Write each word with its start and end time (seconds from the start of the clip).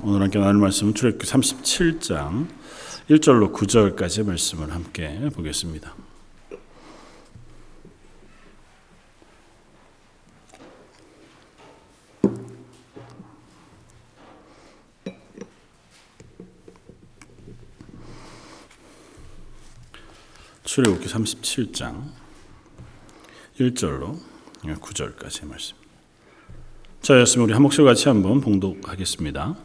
오늘 0.00 0.22
함께 0.22 0.38
나눌 0.38 0.60
말씀은 0.60 0.94
출애굽기 0.94 1.26
37장 1.26 2.46
1절로 3.10 3.52
9절까지의 3.52 4.26
말씀을 4.26 4.72
함께 4.72 5.28
보겠습니다. 5.34 5.92
출애굽기 20.64 21.08
37장 21.08 22.04
1절로 23.58 24.16
9절까지의 24.62 25.48
말씀. 25.48 25.76
자 27.02 27.18
였으면 27.18 27.46
우리 27.46 27.52
한 27.52 27.62
목소리 27.62 27.84
같이 27.84 28.08
한번 28.08 28.40
봉독하겠습니다. 28.40 29.56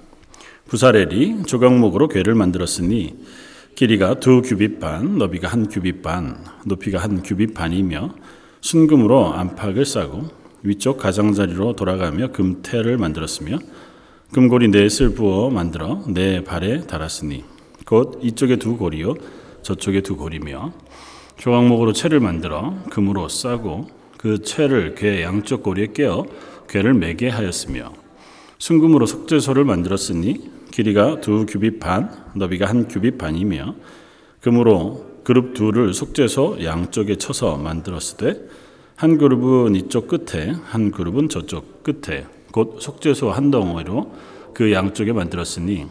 부사렐이 0.68 1.44
조각목으로 1.46 2.08
궤를 2.08 2.36
만들었으니 2.36 3.16
길이가 3.76 4.20
두 4.20 4.42
규빗 4.42 4.80
반, 4.80 5.18
너비가 5.18 5.48
한 5.48 5.68
규빗 5.68 6.02
반, 6.02 6.44
높이가 6.66 7.00
한 7.00 7.22
규빗 7.22 7.54
반이며 7.54 8.16
순금으로 8.62 9.34
안팎을 9.34 9.86
싸고 9.86 10.30
위쪽 10.64 10.98
가장자리로 10.98 11.76
돌아가며 11.76 12.32
금태를 12.32 12.98
만들었으며 12.98 13.60
금고리 14.32 14.70
넷을 14.70 15.14
부어 15.14 15.50
만들어 15.50 16.02
네 16.08 16.44
발에 16.44 16.88
달았으니 16.88 17.44
곧 17.86 18.20
이쪽에 18.24 18.56
두 18.56 18.78
고리요 18.78 19.16
저쪽에 19.62 20.02
두 20.02 20.16
고리며 20.16 20.74
조각목으로 21.38 21.94
채를 21.94 22.20
만들어 22.20 22.74
금으로 22.90 23.28
싸고 23.28 23.90
그 24.18 24.42
채를 24.42 24.96
궤 24.96 25.22
양쪽 25.24 25.62
고리에 25.62 25.88
깨어 25.94 26.26
궤를 26.70 26.94
매게 26.94 27.28
하였으며 27.28 27.92
순금으로 28.58 29.06
석재소를 29.06 29.66
만들었으니 29.66 30.53
길이가 30.74 31.22
두 31.22 31.46
규빗 31.46 31.80
반, 31.80 32.10
너비가 32.36 32.68
한 32.68 32.88
규빗 32.88 33.18
반이며 33.18 33.76
금으로 34.42 35.22
그룹 35.24 35.54
둘을 35.54 35.94
속재소 35.94 36.64
양쪽에 36.64 37.16
쳐서 37.16 37.58
만들었을 37.58 38.18
때 38.18 38.64
한 38.96 39.18
그룹은 39.18 39.76
이쪽 39.76 40.08
끝에 40.08 40.52
한 40.66 40.92
그룹은 40.92 41.30
저쪽 41.30 41.84
끝에 41.84 42.26
곧 42.52 42.78
속재소 42.80 43.32
한 43.32 43.52
덩어리로 43.52 44.14
그 44.54 44.72
양쪽에 44.72 45.12
만들었으니 45.12 45.88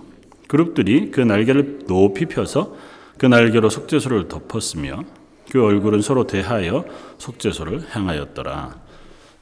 그룹들이 0.47 1.11
그 1.11 1.21
날개를 1.21 1.81
높이 1.87 2.27
펴서 2.27 2.77
그 3.19 3.27
날개로 3.27 3.69
속재소를 3.69 4.29
덮었으며 4.29 5.05
그 5.51 5.63
얼굴은 5.63 6.01
서로 6.01 6.27
대하여 6.27 6.85
속재소를 7.19 7.85
향하였더라. 7.91 8.81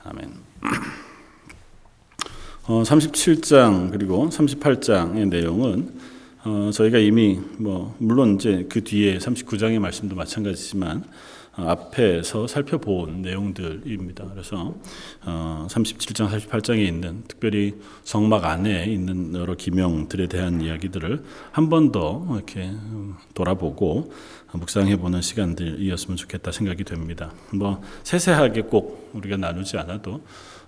아멘. 0.04 0.30
어, 2.66 2.82
37장 2.82 3.90
그리고 3.90 4.28
38장의 4.28 5.28
내용은 5.28 5.92
어, 6.44 6.70
저희가 6.72 6.98
이미 6.98 7.38
뭐 7.58 7.94
물론 7.98 8.36
이제 8.36 8.66
그 8.70 8.82
뒤에 8.84 9.18
39장의 9.18 9.78
말씀도 9.78 10.14
마찬가지지만 10.14 11.04
어, 11.56 11.64
앞에서 11.68 12.46
살펴본 12.46 13.22
내용들입니다. 13.22 14.24
그래서 14.32 14.74
어, 15.24 15.66
37장, 15.68 16.28
38장에 16.30 16.78
있는 16.86 17.24
특별히 17.26 17.74
성막 18.04 18.44
안에 18.44 18.84
있는 18.86 19.34
여러 19.34 19.54
기명들에 19.56 20.28
대한 20.28 20.60
이야기들을 20.60 21.22
한 21.52 21.68
번 21.68 21.90
더 21.92 22.24
이렇게 22.36 22.70
돌아보고 23.34 24.12
묵상해 24.52 24.96
보는 24.96 25.22
시간들이었으면 25.22 26.16
좋겠다 26.16 26.52
생각이 26.52 26.84
됩니다. 26.84 27.32
뭐 27.52 27.82
세세하게 28.04 28.62
꼭 28.62 29.10
우리가 29.14 29.36
나누지 29.36 29.76
않아도 29.78 30.22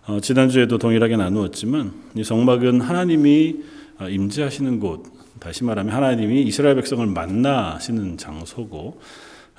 어, 0.04 0.18
지난주에도 0.18 0.78
동일하게 0.78 1.16
나누었지만 1.16 1.92
이 2.16 2.24
성막은 2.24 2.80
하나님이 2.80 3.56
어, 4.00 4.08
임재하시는 4.08 4.80
곳, 4.80 5.04
다시 5.38 5.62
말하면 5.62 5.94
하나님이 5.94 6.42
이스라엘 6.42 6.74
백성을 6.74 7.06
만나시는 7.06 8.16
장소고 8.16 9.00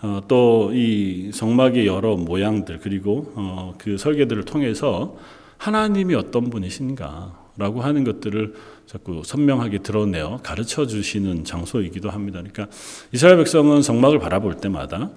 어, 0.01 0.21
또이 0.27 1.31
성막의 1.33 1.87
여러 1.87 2.17
모양들 2.17 2.79
그리고 2.79 3.31
어, 3.35 3.75
그 3.77 3.97
설계들을 3.97 4.43
통해서 4.43 5.15
하나님이 5.57 6.13
어떤 6.15 6.49
분이신가라고 6.49 7.81
하는 7.81 8.03
것들을 8.03 8.53
자꾸 8.85 9.21
선명하게 9.23 9.77
드러내어 9.77 10.41
가르쳐 10.43 10.85
주시는 10.85 11.45
장소이기도 11.45 12.09
합니다. 12.09 12.41
그러니까 12.41 12.67
이스라엘 13.13 13.37
백성은 13.37 13.81
성막을 13.81 14.19
바라볼 14.19 14.57
때마다 14.57 15.09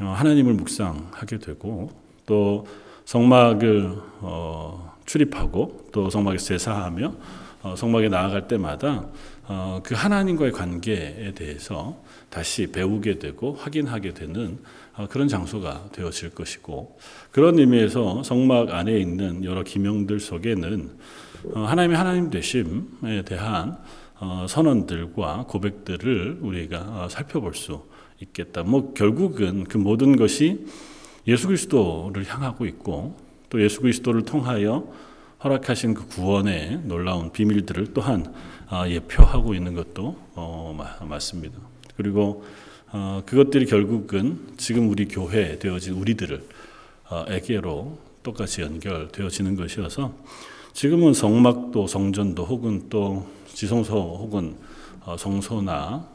어, 0.00 0.04
하나님을 0.16 0.54
묵상하게 0.54 1.36
되고 1.38 1.90
또 2.24 2.66
성막을 3.04 3.96
어, 4.20 4.96
출입하고 5.06 5.88
또 5.92 6.10
성막에 6.10 6.38
제사하며 6.38 7.14
어, 7.62 7.76
성막에 7.76 8.08
나아갈 8.08 8.48
때마다 8.48 9.06
어, 9.46 9.80
그 9.82 9.94
하나님과의 9.94 10.52
관계에 10.52 11.32
대해서 11.34 12.02
다시 12.30 12.66
배우게 12.66 13.18
되고 13.18 13.54
확인하게 13.54 14.14
되는 14.14 14.58
어, 14.96 15.06
그런 15.08 15.28
장소가 15.28 15.88
되어질 15.92 16.30
것이고 16.30 16.98
그런 17.30 17.58
의미에서 17.58 18.22
성막 18.22 18.72
안에 18.72 18.98
있는 18.98 19.44
여러 19.44 19.62
기명들 19.62 20.20
속에는 20.20 20.98
어, 21.54 21.60
하나님의 21.60 21.96
하나님 21.96 22.30
되심에 22.30 23.22
대한 23.26 23.78
어, 24.18 24.46
선언들과 24.48 25.46
고백들을 25.48 26.38
우리가 26.40 26.78
어, 26.78 27.08
살펴볼 27.10 27.54
수 27.54 27.82
있겠다. 28.20 28.62
뭐 28.62 28.94
결국은 28.94 29.64
그 29.64 29.76
모든 29.76 30.16
것이 30.16 30.64
예수 31.26 31.46
그리스도를 31.46 32.24
향하고 32.26 32.66
있고 32.66 33.16
또 33.48 33.62
예수 33.62 33.80
그리스도를 33.80 34.24
통하여 34.24 34.86
허락하신 35.42 35.94
그 35.94 36.06
구원의 36.06 36.80
놀라운 36.84 37.30
비밀들을 37.30 37.92
또한 37.92 38.32
아, 38.68 38.88
예표하고 38.88 39.54
있는 39.54 39.74
것도 39.74 40.16
어, 40.34 40.76
맞습니다. 41.02 41.58
그리고 41.96 42.44
어, 42.92 43.22
그것들이 43.26 43.66
결국은 43.66 44.54
지금 44.56 44.88
우리 44.88 45.06
교회 45.06 45.58
되어진 45.58 45.94
우리들을 45.94 46.42
어, 47.10 47.24
에게로 47.28 47.98
똑같이 48.22 48.62
연결되어지는 48.62 49.56
것이어서 49.56 50.14
지금은 50.72 51.12
성막도 51.12 51.86
성전도 51.86 52.44
혹은 52.44 52.88
또 52.88 53.26
지성소 53.46 53.94
혹은 53.94 54.56
성소나 55.18 56.08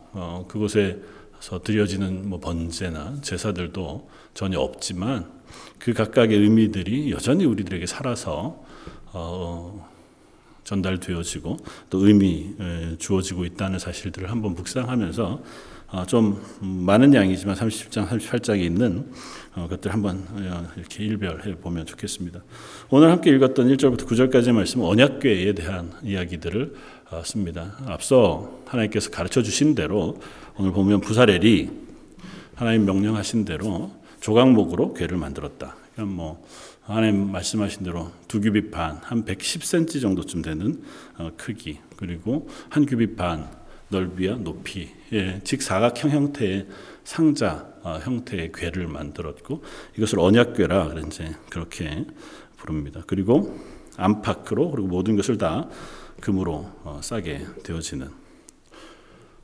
그곳에 0.47 0.99
서 1.39 1.61
드려지는 1.61 2.29
뭐 2.29 2.39
번제나 2.39 3.21
제사들도 3.21 4.09
전혀 4.33 4.59
없지만 4.59 5.31
그 5.77 5.93
각각의 5.93 6.37
의미들이 6.37 7.11
여전히 7.11 7.45
우리들에게 7.45 7.85
살아서 7.85 8.63
어, 9.13 9.89
전달되어지고 10.65 11.57
또 11.89 12.05
의미 12.05 12.53
주어지고 12.99 13.45
있다는 13.45 13.79
사실들을 13.79 14.29
한번 14.29 14.53
묵상하면서 14.53 15.41
어, 15.91 16.05
좀 16.05 16.39
많은 16.59 17.15
양이지만 17.15 17.55
30장, 17.55 18.07
38장에 18.07 18.61
있는 18.61 19.11
어, 19.55 19.67
것들 19.67 19.91
한번 19.91 20.23
어, 20.29 20.67
이렇게 20.77 21.03
일별해 21.03 21.55
보면 21.55 21.87
좋겠습니다. 21.87 22.43
오늘 22.91 23.09
함께 23.09 23.31
읽었던 23.31 23.67
1절부터 23.75 24.05
9절까지의 24.05 24.51
말씀 24.51 24.81
언약궤에 24.81 25.53
대한 25.53 25.91
이야기들을 26.03 26.75
어, 27.09 27.23
씁니다. 27.25 27.75
앞서 27.87 28.61
하나님께서 28.67 29.09
가르쳐 29.09 29.41
주신 29.41 29.73
대로 29.73 30.19
오늘 30.59 30.73
보면 30.73 30.99
부사렐이 30.99 31.69
하나님 32.53 32.83
명령하신 32.83 33.45
대로 33.45 33.93
조각목으로 34.19 34.93
궤를 34.93 35.15
만들었다. 35.15 35.77
그러니까 35.93 36.13
뭐 36.13 36.45
하나님 36.81 37.31
말씀하신 37.31 37.85
대로 37.85 38.11
두 38.27 38.41
규빗 38.41 38.69
반, 38.69 38.97
한 39.01 39.23
110cm 39.23 40.01
정도쯤 40.01 40.41
되는 40.41 40.83
어, 41.17 41.31
크기, 41.37 41.79
그리고 41.95 42.49
한 42.67 42.85
규빗 42.85 43.15
반 43.15 43.49
넓이와 43.87 44.35
높이, 44.39 44.89
예, 45.13 45.39
직사각형 45.45 46.11
형태의 46.11 46.67
상자 47.05 47.65
어, 47.81 47.97
형태의 48.03 48.51
궤를 48.51 48.87
만들었고 48.87 49.63
이것을 49.95 50.19
언약궤라 50.19 50.93
이제 51.07 51.37
그렇게 51.49 52.05
부릅니다. 52.57 53.01
그리고 53.07 53.57
안팎으로 53.95 54.71
그리고 54.71 54.89
모든 54.89 55.15
것을 55.15 55.37
다 55.37 55.69
금으로 56.19 56.69
어, 56.83 56.99
싸게 57.01 57.45
되어지는 57.63 58.28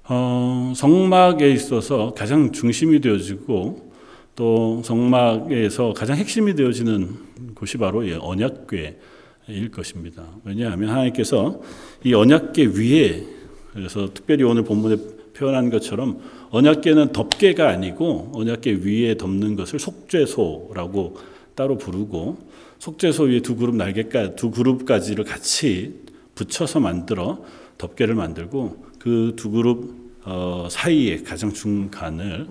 어, 0.07 0.71
성막에 0.75 1.49
있어서 1.51 2.13
가장 2.13 2.51
중심이 2.51 3.01
되어지고 3.01 3.91
또 4.35 4.81
성막에서 4.83 5.93
가장 5.93 6.17
핵심이 6.17 6.53
되어지는 6.53 7.55
곳이 7.55 7.77
바로 7.77 8.03
언약궤일 8.19 9.71
것입니다. 9.71 10.23
왜냐하면 10.43 10.89
하나님께서 10.89 11.59
이 12.03 12.13
언약궤 12.13 12.67
위에 12.75 13.25
그래서 13.73 14.13
특별히 14.13 14.43
오늘 14.43 14.63
본문에 14.63 14.97
표현한 15.33 15.71
것처럼 15.71 16.19
언약궤는 16.51 17.11
덮개가 17.11 17.67
아니고 17.67 18.31
언약궤 18.35 18.81
위에 18.83 19.17
덮는 19.17 19.55
것을 19.55 19.79
속죄소라고 19.79 21.17
따로 21.55 21.77
부르고 21.77 22.37
속죄소 22.77 23.23
위에 23.23 23.39
두 23.39 23.55
그룹 23.55 23.75
날개까지 23.75 24.35
두 24.35 24.51
그룹까지를 24.51 25.23
같이 25.23 25.95
붙여서 26.35 26.79
만들어 26.79 27.43
덮개를 27.79 28.13
만들고 28.13 28.85
그 29.05 29.33
두 29.35 29.51
그룹 29.51 29.93
어, 30.23 30.67
사이에 30.71 31.21
가장 31.21 31.53
중간을 31.53 32.47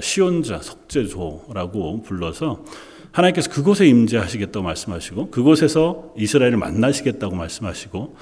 시온자 0.00 0.62
속죄소라고 0.62 2.02
불러서 2.02 2.64
하나님께서 3.12 3.50
그곳에 3.50 3.86
임재하시겠다고 3.86 4.64
말씀하시고 4.64 5.30
그곳에서 5.30 6.14
이스라엘을 6.16 6.56
만나시겠다고 6.56 7.36
말씀하시고 7.36 8.16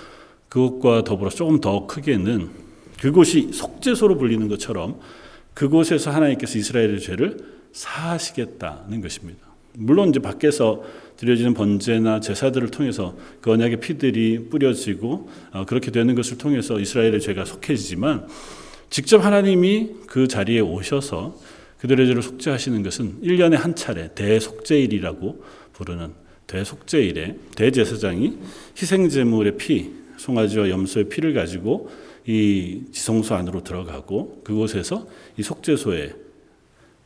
그것과 0.48 1.04
더불어 1.04 1.30
조금 1.30 1.60
더 1.60 1.86
크게는 1.86 2.50
그곳이 3.00 3.52
속죄소로 3.52 4.18
불리는 4.18 4.48
것처럼 4.48 4.98
그곳에서 5.54 6.10
하나님께서 6.10 6.58
이스라엘의 6.58 7.00
죄를 7.00 7.36
사하시겠다는 7.72 9.00
것입니다. 9.00 9.46
물론 9.74 10.08
이제 10.08 10.18
밖에서 10.18 10.82
드려지는 11.16 11.54
번제나 11.54 12.20
제사들을 12.20 12.70
통해서 12.70 13.16
그 13.40 13.50
언약의 13.50 13.80
피들이 13.80 14.48
뿌려지고 14.50 15.28
어, 15.52 15.64
그렇게 15.66 15.90
되는 15.90 16.14
것을 16.14 16.38
통해서 16.38 16.78
이스라엘의 16.78 17.20
죄가 17.20 17.44
속해지지만 17.44 18.26
직접 18.90 19.24
하나님이 19.24 19.90
그 20.06 20.28
자리에 20.28 20.60
오셔서 20.60 21.36
그들의 21.78 22.06
죄를 22.06 22.22
속죄하시는 22.22 22.82
것은 22.82 23.20
1년에 23.22 23.54
한 23.54 23.74
차례 23.74 24.12
대속죄일이라고 24.14 25.44
부르는 25.72 26.12
대속죄일에 26.46 27.36
대제사장이 27.56 28.38
희생제물의 28.80 29.56
피, 29.56 29.90
송아지와 30.16 30.70
염소의 30.70 31.08
피를 31.08 31.34
가지고 31.34 31.90
이 32.26 32.82
지성소 32.92 33.34
안으로 33.34 33.62
들어가고 33.62 34.42
그곳에서 34.42 35.06
이 35.36 35.42
속죄소에 35.42 36.14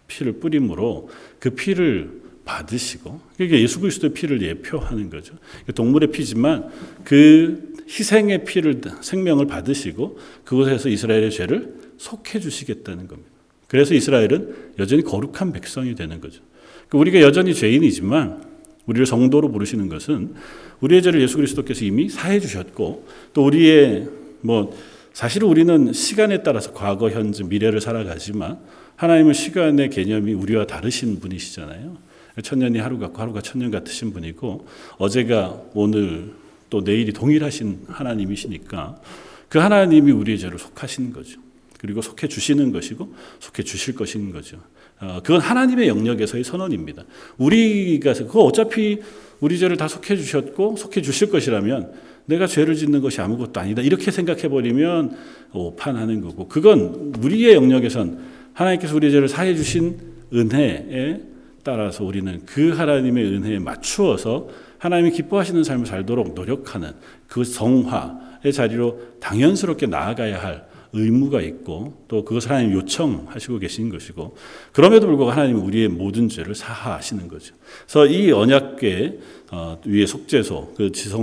피를 0.07 0.33
뿌림으로 0.35 1.09
그 1.39 1.51
피를 1.51 2.20
받으시고 2.45 3.21
그게 3.37 3.61
예수 3.61 3.81
그리스도의 3.81 4.13
피를 4.13 4.43
예표하는 4.43 5.11
거죠. 5.11 5.35
동물의 5.75 6.11
피지만 6.11 6.69
그 7.05 7.75
희생의 7.89 8.45
피를 8.45 8.81
생명을 9.01 9.47
받으시고 9.47 10.19
그곳에서 10.45 10.89
이스라엘의 10.89 11.31
죄를 11.31 11.75
속해 11.99 12.41
주시겠다는 12.41 13.09
겁니다. 13.09 13.31
그래서 13.69 13.95
이스라엘은 13.95 14.73
여전히 14.79 15.03
거룩한 15.03 15.53
백성이 15.53 15.95
되는 15.95 16.21
거죠. 16.21 16.43
그러니까 16.89 16.99
우리가 16.99 17.21
여전히 17.21 17.55
죄인이지만 17.55 18.43
우리를 18.87 19.07
성도로 19.07 19.53
부르시는 19.53 19.89
것은 19.89 20.35
우리의 20.81 21.03
죄를 21.03 21.21
예수 21.21 21.37
그리스도께서 21.37 21.85
이미 21.85 22.09
사해 22.09 22.41
주셨고 22.41 23.07
또 23.33 23.45
우리의 23.45 24.09
뭐 24.41 24.77
사실 25.13 25.45
우리는 25.45 25.93
시간에 25.93 26.43
따라서 26.43 26.73
과거, 26.73 27.11
현재, 27.11 27.45
미래를 27.45 27.81
살아가지만 27.81 28.59
하나님은 28.97 29.33
시간의 29.33 29.91
개념이 29.91 30.33
우리와 30.35 30.67
다르신 30.67 31.21
분이시잖아요. 31.21 31.97
천년이 32.43 32.79
하루 32.79 32.99
같고 32.99 33.21
하루가 33.21 33.41
천년 33.41 33.71
같으신 33.71 34.13
분이고 34.13 34.67
어제가 34.99 35.61
오늘 35.75 36.33
또 36.71 36.81
내일이 36.81 37.13
동일하신 37.13 37.87
하나님이시니까 37.89 39.01
그 39.49 39.59
하나님이 39.59 40.13
우리의 40.13 40.39
죄를 40.39 40.59
속하시는 40.59 41.13
거죠. 41.13 41.41
그리고 41.79 42.03
속해 42.03 42.29
주시는 42.29 42.73
것이고 42.73 43.15
속해 43.41 43.63
주실 43.63 43.95
것인 43.95 44.33
거죠. 44.33 44.59
어, 45.01 45.21
그건 45.23 45.41
하나님의 45.41 45.89
영역에서의 45.89 46.45
선언입니다. 46.45 47.05
우리가 47.39 48.13
그 48.13 48.41
어차피 48.41 49.01
우리 49.41 49.59
죄를 49.59 49.77
다 49.79 49.89
속해 49.89 50.15
주셨고 50.17 50.77
속해 50.77 51.01
주실 51.01 51.31
것이라면 51.31 51.93
내가 52.27 52.47
죄를 52.47 52.77
짓는 52.77 53.01
것이 53.01 53.21
아무것도 53.21 53.59
아니다. 53.61 53.83
이렇게 53.83 54.11
생각해 54.11 54.49
버리면 54.49 55.17
오판하는 55.53 56.21
거고 56.21 56.49
그건 56.49 57.15
우리의 57.19 57.55
영역에선 57.55 58.19
하나님께서 58.53 58.95
우리의 58.95 59.13
죄를 59.13 59.29
사해 59.29 59.55
주신 59.55 59.99
은혜에 60.33 61.30
따라서 61.63 62.05
우리는 62.05 62.43
그 62.47 62.71
하나님의 62.71 63.25
은혜에 63.25 63.59
맞추어서 63.59 64.49
하나님이 64.79 65.11
기뻐하시는 65.13 65.63
삶을 65.63 65.87
살도록 65.87 66.35
노력하는 66.35 66.93
그 67.29 67.45
성화의 67.45 68.53
자리로 68.53 69.01
당연스럽게 69.21 69.87
나아가야 69.87 70.43
할 70.43 70.71
의무가 70.93 71.41
있고 71.43 72.05
또 72.09 72.25
그것을 72.25 72.51
하나님 72.51 72.73
요청하시고 72.73 73.59
계신 73.61 73.91
것이고 73.91 74.37
그럼에도 74.73 75.07
불구하고 75.07 75.31
하나님은 75.31 75.61
우리의 75.63 75.89
모든 75.89 76.29
죄를 76.29 76.55
사하하시는 76.55 77.29
거죠. 77.29 77.55
그래서 77.87 78.07
이 78.07 78.33
언약궤 78.33 79.19
어, 79.53 79.81
위에 79.85 80.07
속죄소 80.07 80.75
그 80.77 80.91
지성 80.91 81.21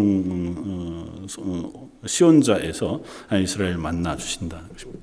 어, 0.65 1.25
어, 1.39 1.89
시온자에서 2.05 3.01
이스라엘 3.41 3.77
만나 3.77 4.15
주신다는 4.15 4.69
것입니다. 4.69 5.01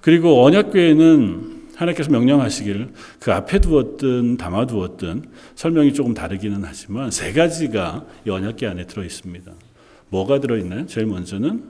그리고 0.00 0.44
언약궤에는 0.44 1.59
하나님께서 1.80 2.10
명령하시기를 2.10 2.92
그 3.20 3.32
앞에 3.32 3.58
두었든 3.60 4.36
담아 4.36 4.66
두었든 4.66 5.24
설명이 5.54 5.94
조금 5.94 6.12
다르기는 6.14 6.62
하지만 6.62 7.10
세 7.10 7.32
가지가 7.32 8.04
이 8.26 8.30
언약궤 8.30 8.66
안에 8.66 8.86
들어 8.86 9.02
있습니다. 9.02 9.50
뭐가 10.10 10.40
들어 10.40 10.56
있나요? 10.58 10.86
제일 10.86 11.06
먼저는 11.06 11.62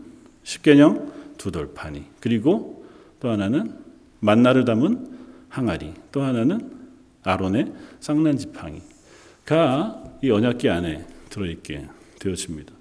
십계명 0.42 1.12
두 1.38 1.52
돌파니 1.52 2.04
그리고 2.20 2.84
또 3.20 3.30
하나는 3.30 3.74
만나를 4.20 4.64
담은 4.64 5.08
항아리 5.48 5.94
또 6.12 6.22
하나는 6.22 6.70
아론의 7.22 7.72
쌍난 8.00 8.36
지팡이가 8.36 10.04
이 10.22 10.30
언약궤 10.30 10.68
안에 10.70 11.06
들어 11.28 11.46
있게 11.46 11.86
되어집니다. 12.18 12.72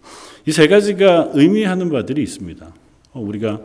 이 0.47 0.51
세 0.51 0.67
가지가 0.67 1.31
의미하는 1.33 1.89
바들이 1.89 2.23
있습니다. 2.23 2.73
어, 3.11 3.21
우리가 3.21 3.61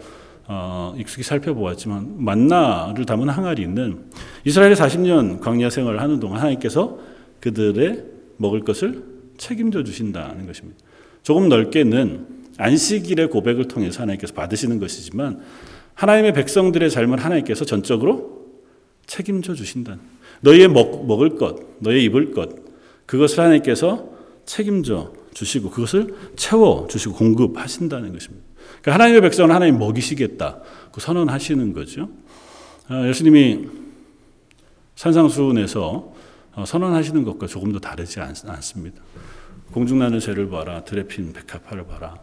어, 0.46 0.94
익숙히 0.99 1.23
살펴보았지만 1.23 2.23
만나를 2.23 3.06
담은 3.06 3.29
항아리는 3.29 4.05
이스라엘의 4.44 4.76
40년 4.76 5.41
광야 5.41 5.70
생활을 5.70 6.00
하는 6.00 6.20
동안 6.20 6.38
하나님께서 6.38 6.99
그들의 7.41 8.05
먹을 8.37 8.61
것을 8.61 9.05
책임져 9.38 9.85
주신다는 9.85 10.46
것입니다. 10.46 10.79
조금 11.23 11.49
넓게는 11.49 12.26
안식일의 12.58 13.31
고백을 13.31 13.69
통해서 13.69 14.02
하나님께서 14.02 14.35
받으시는 14.35 14.79
것이지만 14.79 15.41
하나님의 15.94 16.32
백성들의 16.35 16.90
삶을 16.90 17.25
하나님께서 17.25 17.64
전적으로 17.64 18.44
책임져 19.06 19.55
주신다. 19.55 19.99
너희의 20.40 20.69
먹, 20.69 21.06
먹을 21.06 21.37
것, 21.37 21.56
너희 21.81 22.05
입을 22.05 22.32
것, 22.32 22.50
그것을 23.06 23.40
하나님께서 23.40 24.08
책임져 24.44 25.12
주시고 25.32 25.70
그것을 25.70 26.14
채워 26.37 26.87
주시고 26.88 27.14
공급하신다는 27.14 28.12
것입니다. 28.12 28.44
그러니까 28.81 28.94
하나님의 28.94 29.21
백성을 29.23 29.53
하나님 29.55 29.79
먹이시겠다. 29.79 30.61
그 30.93 31.00
선언하시는 31.00 31.73
거죠. 31.73 32.09
아, 32.88 33.06
예수님이 33.09 33.69
산상수훈에서 34.97 36.12
어, 36.56 36.65
선언하시는 36.65 37.25
것과 37.25 37.47
조금 37.47 37.73
더 37.73 37.79
다르지 37.79 38.21
않, 38.21 38.35
습니다 38.35 39.03
공중나는 39.73 40.21
새를 40.21 40.49
봐라, 40.49 40.85
들에 40.85 41.05
핀 41.06 41.32
백합화를 41.32 41.87
봐라. 41.87 42.17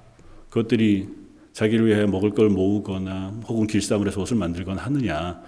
그것들이 0.49 1.09
자기를 1.53 1.85
위해 1.85 2.05
먹을 2.05 2.31
걸 2.31 2.49
모으거나 2.49 3.33
혹은 3.45 3.67
해서 4.07 4.21
옷을 4.21 4.37
만들거나 4.37 4.81
하느냐. 4.83 5.41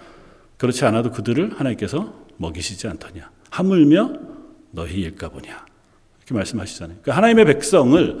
그렇지 0.58 0.84
않아도 0.84 1.10
그들을 1.10 1.58
하나님께서 1.58 2.14
먹이시지 2.36 2.86
않더냐. 2.88 3.30
하물며 3.50 4.12
너희 4.70 5.00
일까 5.00 5.30
보냐. 5.30 5.64
이렇게 6.18 6.34
말씀하시잖아요. 6.34 6.98
그러니까 7.02 7.16
하나님의 7.16 7.44
백성을 7.46 8.20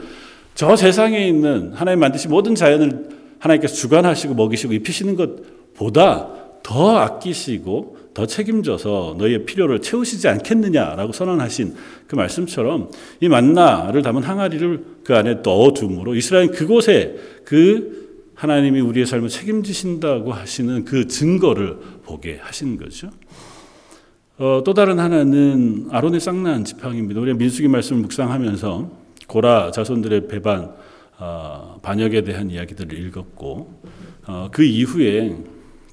저 0.54 0.76
세상에 0.76 1.26
있는 1.26 1.72
하나님 1.72 2.00
만드신 2.00 2.30
모든 2.30 2.54
자연을 2.54 3.08
하나님께서 3.38 3.74
주관하시고 3.74 4.34
먹이시고 4.34 4.72
입히시는 4.72 5.16
것보다 5.16 6.30
더 6.62 6.96
아끼시고 6.98 7.98
더 8.14 8.26
책임져서 8.26 9.16
너희의 9.18 9.44
필요를 9.44 9.80
채우시지 9.80 10.28
않겠느냐라고 10.28 11.12
선언하신 11.12 11.74
그 12.06 12.14
말씀처럼 12.14 12.90
이 13.20 13.28
만나를 13.28 14.02
담은 14.02 14.22
항아리를 14.22 14.84
그 15.02 15.16
안에 15.16 15.40
넣어둠으로 15.42 16.14
이스라엘 16.14 16.52
그곳에 16.52 17.16
그 17.44 18.04
하나님이 18.36 18.80
우리의 18.80 19.06
삶을 19.06 19.28
책임지신다고 19.28 20.32
하시는 20.32 20.84
그 20.84 21.08
증거를 21.08 21.76
보게 22.04 22.38
하신 22.40 22.78
거죠. 22.78 23.10
어, 24.38 24.62
또 24.64 24.74
다른 24.74 24.98
하나는 24.98 25.88
아론의 25.90 26.20
쌍난 26.20 26.64
지팡입니다. 26.64 27.20
우리가 27.20 27.36
민수기 27.36 27.68
말씀을 27.68 28.02
묵상하면서 28.02 29.03
고라 29.26 29.70
자손들의 29.70 30.28
배반 30.28 30.74
어, 31.18 31.78
반역에 31.82 32.22
대한 32.22 32.50
이야기들을 32.50 32.98
읽었고 33.06 33.80
어, 34.26 34.48
그 34.50 34.64
이후에 34.64 35.36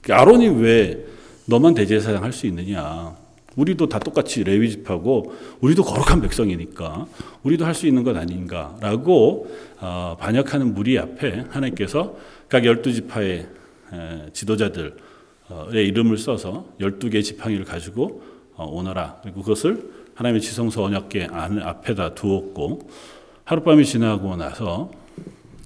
그 0.02 0.14
아론이 0.14 0.48
왜 0.62 1.06
너만 1.46 1.74
대제사장 1.74 2.24
할 2.24 2.32
수 2.32 2.48
있느냐? 2.48 3.16
우리도 3.58 3.90
다 3.90 4.00
똑같이 4.00 4.44
레위 4.46 4.70
집하고 4.72 5.34
우리도 5.60 5.84
거룩한 5.84 6.22
백성이니까 6.22 7.06
우리도 7.44 7.66
할 7.66 7.76
수 7.76 7.86
있는 7.86 8.04
것 8.04 8.16
아닌가라고 8.16 9.52
어, 9.80 10.16
반역하는 10.20 10.74
무리 10.74 10.98
앞에 10.98 11.46
하나님께서 11.50 12.16
각 12.48 12.66
열두 12.66 12.94
지파의 12.94 13.48
지도자들의 14.32 14.94
이름을 15.74 16.18
써서 16.18 16.66
열두 16.80 17.10
개 17.10 17.22
지팡이를 17.22 17.66
가지고 17.66 18.24
어, 18.56 18.66
오너라 18.66 19.20
그리고 19.22 19.42
그것을 19.42 19.92
하나님의 20.16 20.42
지성소 20.42 20.84
언약궤 20.86 21.28
앞에다 21.32 22.14
두었고 22.14 22.90
하룻밤이 23.46 23.86
지나고 23.86 24.36
나서 24.36 24.92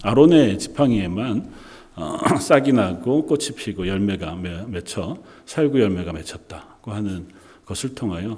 아론의 0.03 0.59
지팡이에만 0.59 1.51
어, 1.95 2.17
싹이 2.39 2.73
나고 2.73 3.25
꽃이 3.25 3.49
피고 3.55 3.87
열매가 3.87 4.37
맺혀 4.67 5.17
살구 5.45 5.81
열매가 5.81 6.13
맺혔다고 6.13 6.91
하는 6.91 7.27
것을 7.65 7.95
통하여 7.95 8.37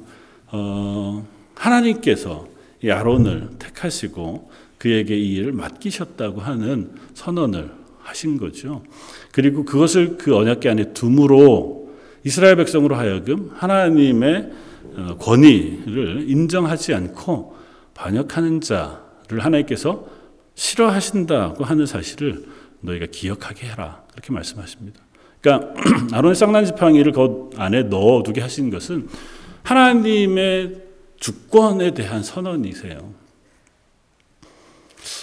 어, 0.52 1.26
하나님께서 1.56 2.48
이 2.84 2.92
아론을 2.92 3.50
택하시고 3.60 4.52
그에게 4.78 5.18
이 5.18 5.36
일을 5.36 5.52
맡기셨다고 5.54 6.42
하는 6.42 6.92
선언을 7.16 7.72
하신 8.00 8.38
거죠. 8.38 8.84
그리고 9.32 9.66
그것을 9.66 10.18
그 10.18 10.36
언약궤 10.36 10.70
안에 10.70 10.94
둠으로 10.94 11.90
이스라엘 12.24 12.56
백성으로 12.58 12.96
하여금 12.96 13.52
하나님의 13.56 14.52
어, 14.96 15.18
권위를 15.20 16.26
인정하지 16.30 16.94
않고 16.94 17.56
반역하는 17.94 18.62
자 18.62 19.07
를 19.30 19.44
하나님께서 19.44 20.08
싫어하신다고 20.56 21.64
하는 21.64 21.86
사실을 21.86 22.46
너희가 22.80 23.08
기억하게 23.12 23.68
해라. 23.68 24.04
그렇게 24.12 24.32
말씀하십니다. 24.32 25.02
그러니까 25.42 25.74
아론의 26.16 26.36
쌍난 26.36 26.66
지팡이를 26.66 27.12
그 27.12 27.50
안에 27.58 27.84
넣어두게 27.84 28.42
하신 28.42 28.70
것은 28.70 29.08
하나님의 29.64 30.82
주권에 31.20 31.94
대한 31.94 32.24
선언이세요. 32.24 33.14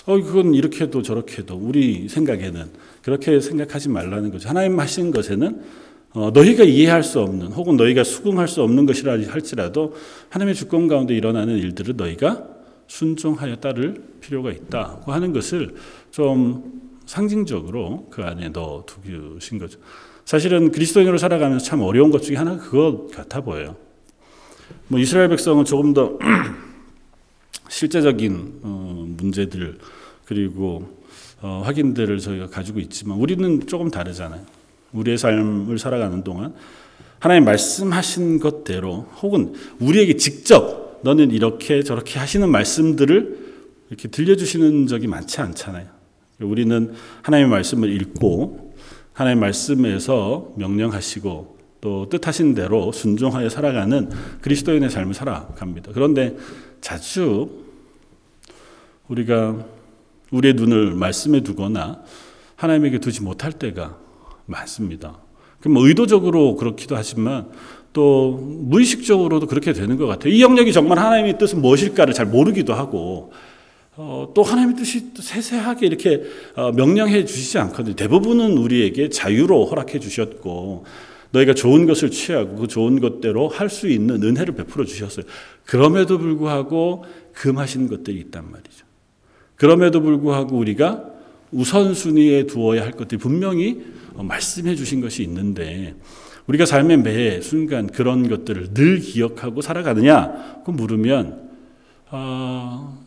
어, 0.07 0.21
그건 0.21 0.55
이렇게도 0.55 1.03
저렇게도 1.03 1.57
우리 1.57 2.09
생각에는 2.09 2.71
그렇게 3.03 3.41
생각하지 3.41 3.89
말라는 3.89 4.31
거죠. 4.31 4.49
하나님 4.49 4.79
하신 4.79 5.11
것에는 5.11 5.63
어, 6.13 6.31
너희가 6.33 6.65
이해할 6.65 7.03
수 7.03 7.21
없는 7.21 7.49
혹은 7.49 7.77
너희가 7.77 8.05
수긍할 8.05 8.49
수 8.49 8.63
없는 8.63 8.87
것이라 8.87 9.13
할지라도 9.31 9.95
하나님의 10.29 10.55
주권 10.55 10.89
가운데 10.89 11.15
일어나는 11.15 11.57
일들을 11.57 11.97
너희가 11.97 12.54
순종하여 12.87 13.57
따를 13.57 14.03
필요가 14.21 14.51
있다고 14.51 15.13
하는 15.13 15.33
것을 15.33 15.75
좀 16.11 16.83
상징적으로 17.07 18.09
그 18.11 18.23
안에 18.23 18.51
넣어 18.51 18.85
두신 18.87 19.59
거죠. 19.59 19.79
사실은 20.25 20.71
그리스도인으로 20.71 21.19
살아가면서 21.19 21.65
참 21.65 21.81
어려운 21.83 22.11
것 22.11 22.23
중에 22.23 22.37
하나가 22.37 22.63
그것 22.63 23.11
같아 23.11 23.41
보여요. 23.41 23.77
뭐 24.89 24.99
이스라엘 24.99 25.29
백성은 25.29 25.65
조금 25.65 25.93
더 25.93 26.19
실제적인 27.69 28.61
어, 28.63 29.05
문제들 29.17 29.79
그리고 30.25 30.97
어, 31.43 31.63
확인들을 31.65 32.19
저희가 32.19 32.49
가지고 32.49 32.81
있지만 32.81 33.19
우리는 33.19 33.67
조금 33.67 33.91
다르잖아요. 33.91 34.43
우리의 34.93 35.19
삶을 35.19 35.79
살아가는 35.79 36.23
동안 36.25 36.55
하나님 37.19 37.45
말씀하신 37.45 38.39
것대로 38.39 39.07
혹은 39.21 39.55
우리에게 39.81 40.17
직접 40.17 40.84
너는 41.05 41.31
이렇게 41.31 41.83
저렇게 41.83 42.19
하시는 42.19 42.49
말씀들을 42.51 43.39
이렇게 43.91 44.09
들려주시는 44.09 44.87
적이 44.87 45.07
많지 45.07 45.41
않잖아요. 45.41 45.87
우리는 46.41 46.93
하나님의 47.23 47.51
말씀을 47.51 47.93
읽고 47.93 48.75
하나님의 49.13 49.41
말씀에서 49.41 50.53
명령하시고 50.57 51.59
또 51.83 52.09
뜻하신 52.09 52.55
대로 52.55 52.91
순종하여 52.91 53.51
살아가는 53.51 54.11
그리스도인의 54.41 54.91
삶을 54.91 55.13
살아갑니다. 55.13 55.93
그런데 55.93 56.37
자주 56.81 57.51
우리가 59.09 59.65
우리의 60.31 60.55
눈을 60.55 60.95
말씀에 60.95 61.43
두거나 61.43 62.03
하나님에게 62.57 62.99
두지 62.99 63.23
못할 63.23 63.53
때가 63.53 63.99
많습니다. 64.47 65.19
그럼 65.61 65.75
뭐 65.75 65.87
의도적으로 65.87 66.57
그렇기도 66.57 66.97
하지만 66.97 67.51
또 67.95 68.33
무의식적으로도 68.33 69.47
그렇게 69.47 69.73
되는 69.73 69.97
것 69.97 70.07
같아요. 70.07 70.35
이 70.35 70.43
영역이 70.43 70.73
정말 70.73 70.99
하나님의 70.99 71.39
뜻은 71.39 71.63
무엇일까를 71.63 72.13
잘 72.13 72.27
모르기도 72.27 72.75
하고 72.75 73.33
어, 73.97 74.33
또 74.35 74.43
하나님의 74.43 74.77
뜻이 74.77 75.13
세세하게 75.15 75.87
이렇게 75.87 76.25
어, 76.57 76.73
명령해 76.73 77.25
주시지 77.25 77.57
않거든요. 77.59 77.95
대부분은 77.95 78.59
우리에게 78.59 79.09
자유로 79.09 79.67
허락해 79.67 80.01
주셨고 80.01 80.85
너희가 81.31 81.55
좋은 81.55 81.87
것을 81.87 82.11
취하고 82.11 82.57
그 82.57 82.67
좋은 82.67 83.01
것대로 83.01 83.49
할 83.49 83.71
수 83.71 83.89
있는 83.89 84.23
은혜를 84.23 84.55
베풀어 84.57 84.85
주셨어요. 84.85 85.25
그럼에도 85.65 86.19
불구하고 86.19 87.05
금하신 87.33 87.89
것들이 87.89 88.19
있단 88.19 88.51
말이죠. 88.51 88.85
그럼에도 89.55 90.01
불구하고 90.01 90.57
우리가 90.57 91.05
우선순위에 91.53 92.47
두어야 92.47 92.83
할 92.83 92.91
것들이 92.91 93.21
분명히 93.21 93.85
어, 94.15 94.25
말씀해 94.25 94.75
주신 94.75 95.01
것이 95.01 95.23
있는데 95.23 95.95
우리가 96.47 96.67
삶의 96.67 96.99
매 96.99 97.41
순간 97.41 97.87
그런 97.87 98.29
것들을 98.29 98.75
늘 98.75 99.01
기억하고 99.01 99.63
살아가느냐? 99.63 100.63
그 100.65 100.71
물으면 100.71 101.51
어, 102.11 103.03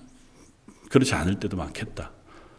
그렇지 0.89 1.13
않을 1.13 1.35
때도 1.39 1.55
많겠다 1.57 2.11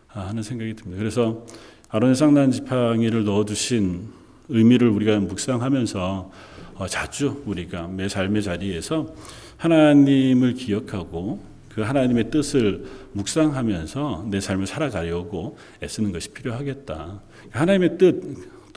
하는 0.07 0.43
생각이 0.43 0.75
듭니다. 0.75 0.99
그래서 0.99 1.45
아론의 1.89 2.15
쌍난 2.15 2.51
지팡이를 2.51 3.25
넣어두신 3.25 4.09
의미를 4.49 4.89
우리가 4.89 5.19
묵상하면서 5.19 6.31
어, 6.77 6.87
자주 6.87 7.43
우리가 7.45 7.89
매 7.89 8.09
삶의 8.09 8.43
자리에서 8.43 9.15
하나님을 9.57 10.55
기억하고 10.55 11.43
그 11.75 11.83
하나님의 11.83 12.31
뜻을 12.31 12.85
묵상하면서 13.13 14.29
내 14.31 14.41
삶을 14.41 14.67
살아가려고 14.67 15.59
애쓰는 15.83 16.13
것이 16.13 16.31
필요하겠다. 16.31 17.21
하나님의 17.51 17.99
뜻, 17.99 18.23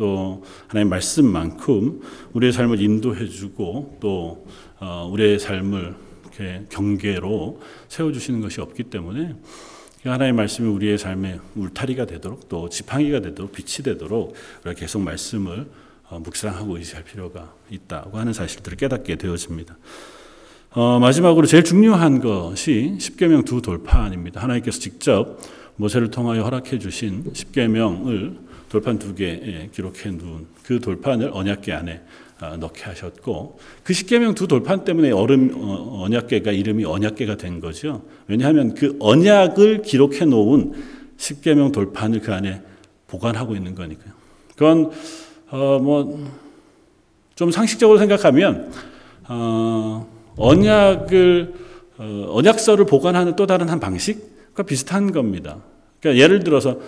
또 0.01 0.43
하나님의 0.69 0.89
말씀만큼 0.89 2.01
우리의 2.33 2.51
삶을 2.53 2.81
인도해주고 2.81 3.99
또 4.01 4.47
어, 4.79 5.07
우리의 5.11 5.37
삶을 5.37 5.93
이렇게 6.23 6.65
경계로 6.69 7.61
세워주시는 7.87 8.41
것이 8.41 8.61
없기 8.61 8.85
때문에 8.85 9.35
하나님의 10.03 10.33
말씀이 10.33 10.67
우리의 10.67 10.97
삶의 10.97 11.39
울타리가 11.55 12.07
되도록 12.07 12.49
또 12.49 12.67
지팡이가 12.67 13.19
되도록 13.19 13.51
빛이 13.51 13.83
되도록 13.83 14.33
우리가 14.63 14.79
계속 14.79 15.03
말씀을 15.03 15.69
어, 16.09 16.17
묵상하고 16.17 16.77
의지할 16.77 17.03
필요가 17.03 17.53
있다고 17.69 18.17
하는 18.17 18.33
사실들을 18.33 18.77
깨닫게 18.77 19.17
되어집니다. 19.17 19.77
어, 20.71 20.97
마지막으로 20.97 21.45
제일 21.45 21.63
중요한 21.63 22.19
것이 22.19 22.97
십계명 22.99 23.45
두 23.45 23.61
돌판입니다. 23.61 24.41
하나님께서 24.41 24.79
직접 24.79 25.37
모세를 25.75 26.09
통하여 26.09 26.41
허락해 26.41 26.79
주신 26.79 27.29
십계명을 27.33 28.49
돌판 28.71 28.97
두 28.99 29.13
개에 29.13 29.69
기록해 29.73 30.11
놓은 30.11 30.47
그 30.63 30.79
돌판을 30.79 31.29
언약궤 31.33 31.73
안에 31.73 32.01
어, 32.41 32.57
넣게 32.57 32.83
하셨고 32.83 33.59
그 33.83 33.93
십계명 33.93 34.33
두 34.33 34.47
돌판 34.47 34.83
때문에 34.83 35.11
얼음 35.11 35.51
어, 35.55 36.03
언약궤가 36.05 36.51
이름이 36.51 36.85
언약궤가 36.85 37.37
된 37.37 37.59
거죠. 37.59 38.03
왜냐하면 38.27 38.73
그 38.73 38.97
언약을 38.99 39.83
기록해 39.83 40.25
놓은 40.25 40.73
십계명 41.17 41.71
돌판을 41.71 42.21
그 42.21 42.33
안에 42.33 42.61
보관하고 43.07 43.55
있는 43.55 43.75
거니까요. 43.75 44.13
그건 44.55 44.91
어 45.51 45.79
뭐 45.79 46.41
좀 47.41 47.49
상식적으로 47.49 47.97
생각하면 47.97 48.71
어 49.27 50.07
언약을 50.37 51.53
어 51.97 52.25
언약서를 52.29 52.85
보관하는 52.85 53.35
또 53.35 53.47
다른 53.47 53.67
한 53.67 53.79
방식과 53.79 54.61
비슷한 54.63 55.11
겁니다. 55.11 55.57
그러니까 55.99 56.23
예를 56.23 56.43
들어서 56.43 56.79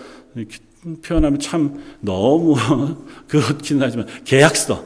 표현하면 1.02 1.38
참 1.38 1.80
너무 2.00 2.56
그렇긴 3.28 3.80
하지만 3.80 4.06
계약서 4.24 4.84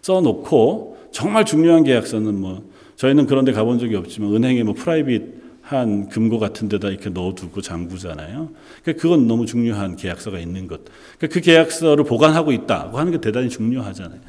써놓고 0.00 1.08
정말 1.10 1.44
중요한 1.44 1.84
계약서는 1.84 2.40
뭐 2.40 2.70
저희는 2.96 3.26
그런 3.26 3.44
데 3.44 3.52
가본 3.52 3.78
적이 3.78 3.96
없지만 3.96 4.34
은행에 4.34 4.62
뭐 4.62 4.74
프라이빗한 4.74 6.08
금고 6.08 6.38
같은 6.38 6.68
데다 6.68 6.88
이렇게 6.88 7.10
넣어두고 7.10 7.60
잠그잖아요. 7.60 8.50
그러니까 8.82 9.02
그건 9.02 9.26
너무 9.26 9.46
중요한 9.46 9.96
계약서가 9.96 10.38
있는 10.38 10.68
것. 10.68 10.80
그러니까 11.18 11.34
그 11.34 11.40
계약서를 11.40 12.04
보관하고 12.04 12.52
있다고 12.52 12.98
하는 12.98 13.12
게 13.12 13.20
대단히 13.20 13.48
중요하잖아요. 13.48 14.20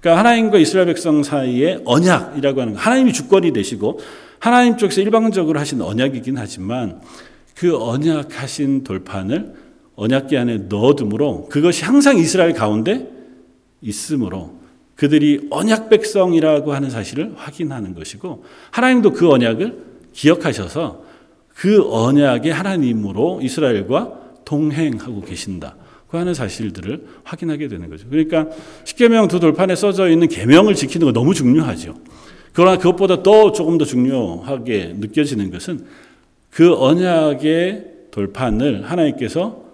그러니까 0.00 0.18
하나님과 0.18 0.58
이스라엘 0.58 0.86
백성 0.86 1.22
사이에 1.22 1.80
언약이라고 1.84 2.60
하는 2.60 2.74
거. 2.74 2.80
하나님이 2.80 3.12
주권이 3.12 3.52
되시고 3.52 4.00
하나님 4.38 4.76
쪽에서 4.76 5.02
일방적으로 5.02 5.58
하신 5.60 5.82
언약이긴 5.82 6.38
하지만 6.38 7.00
그 7.54 7.76
언약하신 7.76 8.84
돌판을 8.84 9.54
언약계 10.00 10.38
안에 10.38 10.56
넣어둠으로 10.70 11.48
그것이 11.50 11.84
항상 11.84 12.16
이스라엘 12.16 12.54
가운데 12.54 13.06
있으므로 13.82 14.54
그들이 14.94 15.48
언약 15.50 15.90
백성이라고 15.90 16.72
하는 16.72 16.88
사실을 16.88 17.34
확인하는 17.36 17.94
것이고 17.94 18.42
하나님도 18.70 19.12
그 19.12 19.30
언약을 19.30 19.78
기억하셔서 20.14 21.04
그 21.54 21.86
언약의 21.92 22.50
하나님으로 22.50 23.40
이스라엘과 23.42 24.20
동행하고 24.46 25.20
계신다. 25.20 25.76
그 26.08 26.16
하는 26.16 26.32
사실들을 26.32 27.04
확인하게 27.22 27.68
되는 27.68 27.90
거죠. 27.90 28.06
그러니까 28.08 28.46
십계명 28.84 29.28
두 29.28 29.38
돌판에 29.38 29.76
써져 29.76 30.08
있는 30.08 30.28
계명을 30.28 30.74
지키는 30.76 31.04
거 31.04 31.12
너무 31.12 31.34
중요하죠. 31.34 31.94
그러나 32.54 32.78
그것보다 32.78 33.22
더 33.22 33.52
조금 33.52 33.76
더 33.76 33.84
중요하게 33.84 34.94
느껴지는 34.98 35.50
것은 35.50 35.84
그 36.48 36.74
언약의 36.74 37.84
돌판을 38.10 38.90
하나님께서 38.90 39.69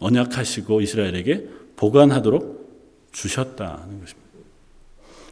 언약하시고 0.00 0.80
이스라엘에게 0.80 1.48
보관하도록 1.76 3.10
주셨다는 3.12 4.00
것입니다. 4.00 4.24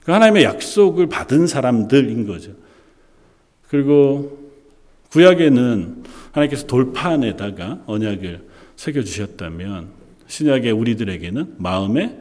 그 0.04 0.12
하나님의 0.12 0.45
약속을 0.45 1.09
받은 1.09 1.47
사람들인 1.47 2.26
거죠. 2.26 2.52
그리고 3.69 4.50
구약에는 5.11 6.04
하나님께서 6.33 6.66
돌판에다가 6.66 7.83
언약을 7.87 8.49
새겨 8.76 9.02
주셨다면 9.02 9.90
신약의 10.26 10.73
우리들에게는 10.73 11.57
마음에 11.59 12.19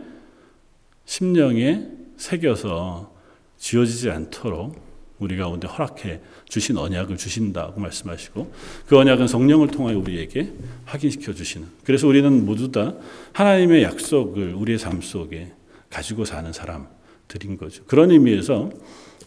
심령에 1.05 1.87
새겨서 2.17 3.13
지워지지 3.57 4.11
않도록 4.11 4.90
우리 5.21 5.37
가운데 5.37 5.67
허락해 5.67 6.19
주신 6.49 6.77
언약을 6.77 7.15
주신다고 7.15 7.79
말씀하시고 7.79 8.51
그 8.87 8.97
언약은 8.97 9.27
성령을 9.27 9.67
통하여 9.67 9.97
우리에게 9.99 10.51
확인시켜 10.85 11.33
주시는 11.33 11.67
그래서 11.85 12.07
우리는 12.07 12.43
모두 12.43 12.71
다 12.71 12.95
하나님의 13.33 13.83
약속을 13.83 14.55
우리의 14.55 14.79
삶 14.79 14.99
속에 15.01 15.53
가지고 15.91 16.25
사는 16.25 16.51
사람들인 16.51 17.57
거죠. 17.57 17.83
그런 17.85 18.09
의미에서 18.09 18.71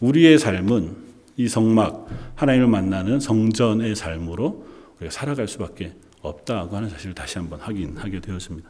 우리의 0.01 0.37
삶은 0.37 0.97
이 1.37 1.47
성막 1.47 2.07
하나님을 2.35 2.67
만나는 2.67 3.21
성전의 3.21 3.95
삶으로 3.95 4.65
우리가 4.97 5.11
살아갈 5.11 5.47
수밖에 5.47 5.93
없다고 6.21 6.75
하는 6.75 6.89
사실을 6.89 7.15
다시 7.15 7.37
한번 7.37 7.61
확인하게 7.61 8.19
되었습니다. 8.19 8.69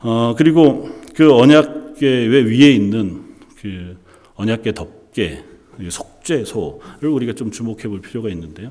어, 0.00 0.34
그리고 0.36 0.90
그 1.14 1.32
언약계 1.34 2.06
위에 2.06 2.70
있는 2.72 3.34
그 3.58 3.96
언약계 4.34 4.72
덮개, 4.72 5.42
속 5.88 6.13
죄소를 6.24 7.08
우리가 7.10 7.34
좀 7.34 7.50
주목해 7.50 7.88
볼 7.88 8.00
필요가 8.00 8.28
있는데요. 8.30 8.70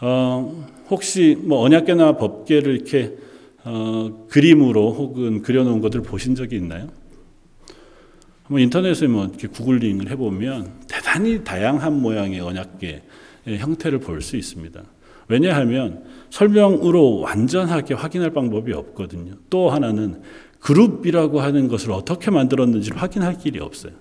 어, 0.00 0.66
혹시 0.88 1.36
뭐 1.40 1.60
언약계나 1.60 2.16
법계를 2.16 2.74
이렇게 2.74 3.16
어, 3.64 4.26
그림으로 4.28 4.92
혹은 4.92 5.42
그려놓은 5.42 5.80
것들 5.80 6.02
보신 6.02 6.34
적이 6.34 6.56
있나요? 6.56 6.88
뭐 8.48 8.58
인터넷에 8.58 9.06
뭐 9.06 9.24
이렇게 9.24 9.48
구글링을 9.48 10.10
해보면 10.10 10.84
대단히 10.88 11.42
다양한 11.44 12.00
모양의 12.00 12.40
언약계 12.40 13.02
형태를 13.46 14.00
볼 14.00 14.20
수 14.20 14.36
있습니다. 14.36 14.82
왜냐하면 15.28 16.04
설명으로 16.30 17.20
완전하게 17.20 17.94
확인할 17.94 18.30
방법이 18.30 18.72
없거든요. 18.72 19.32
또 19.48 19.70
하나는 19.70 20.20
그룹이라고 20.60 21.40
하는 21.40 21.68
것을 21.68 21.92
어떻게 21.92 22.30
만들었는지를 22.30 23.00
확인할 23.00 23.38
길이 23.38 23.58
없어요. 23.60 23.92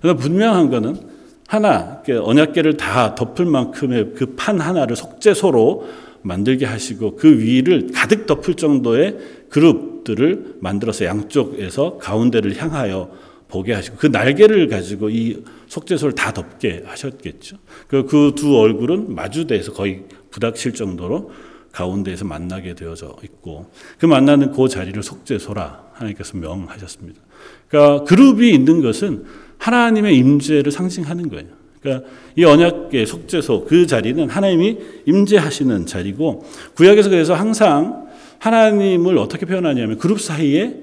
그래서 0.00 0.16
분명한 0.16 0.70
것은 0.70 1.17
하나 1.48 2.02
언약계를 2.06 2.76
다 2.76 3.14
덮을 3.14 3.46
만큼의 3.46 4.12
그 4.14 4.36
판 4.36 4.60
하나를 4.60 4.96
속죄소로 4.96 5.88
만들게 6.22 6.66
하시고 6.66 7.16
그 7.16 7.38
위를 7.38 7.88
가득 7.92 8.26
덮을 8.26 8.54
정도의 8.54 9.16
그룹들을 9.48 10.56
만들어서 10.60 11.06
양쪽에서 11.06 11.96
가운데를 11.98 12.56
향하여 12.62 13.10
보게 13.48 13.72
하시고 13.72 13.96
그 13.96 14.06
날개를 14.08 14.68
가지고 14.68 15.08
이 15.08 15.42
속죄소를 15.68 16.14
다 16.14 16.32
덮게 16.34 16.82
하셨겠죠. 16.84 17.56
그 17.88 18.04
두 18.36 18.58
얼굴은 18.58 19.14
마주대에서 19.14 19.72
거의 19.72 20.04
부닥칠 20.30 20.74
정도로 20.74 21.30
가운데에서 21.72 22.26
만나게 22.26 22.74
되어져 22.74 23.16
있고 23.24 23.70
그 23.98 24.04
만나는 24.04 24.52
그 24.52 24.68
자리를 24.68 25.02
속죄소라 25.02 25.92
하나님께서 25.94 26.36
명하셨습니다. 26.36 27.20
그러니까 27.68 28.04
그룹이 28.04 28.50
있는 28.50 28.82
것은 28.82 29.24
하나님의 29.58 30.16
임재를 30.16 30.72
상징하는 30.72 31.28
거예요. 31.28 31.46
그러니까 31.80 32.08
이 32.36 32.44
언약의 32.44 33.06
속죄소 33.06 33.64
그 33.64 33.86
자리는 33.86 34.28
하나님이 34.28 34.78
임재하시는 35.06 35.86
자리고 35.86 36.44
구약에서 36.74 37.10
그래서 37.10 37.34
항상 37.34 38.08
하나님을 38.38 39.18
어떻게 39.18 39.46
표현하냐면 39.46 39.98
그룹 39.98 40.20
사이에 40.20 40.76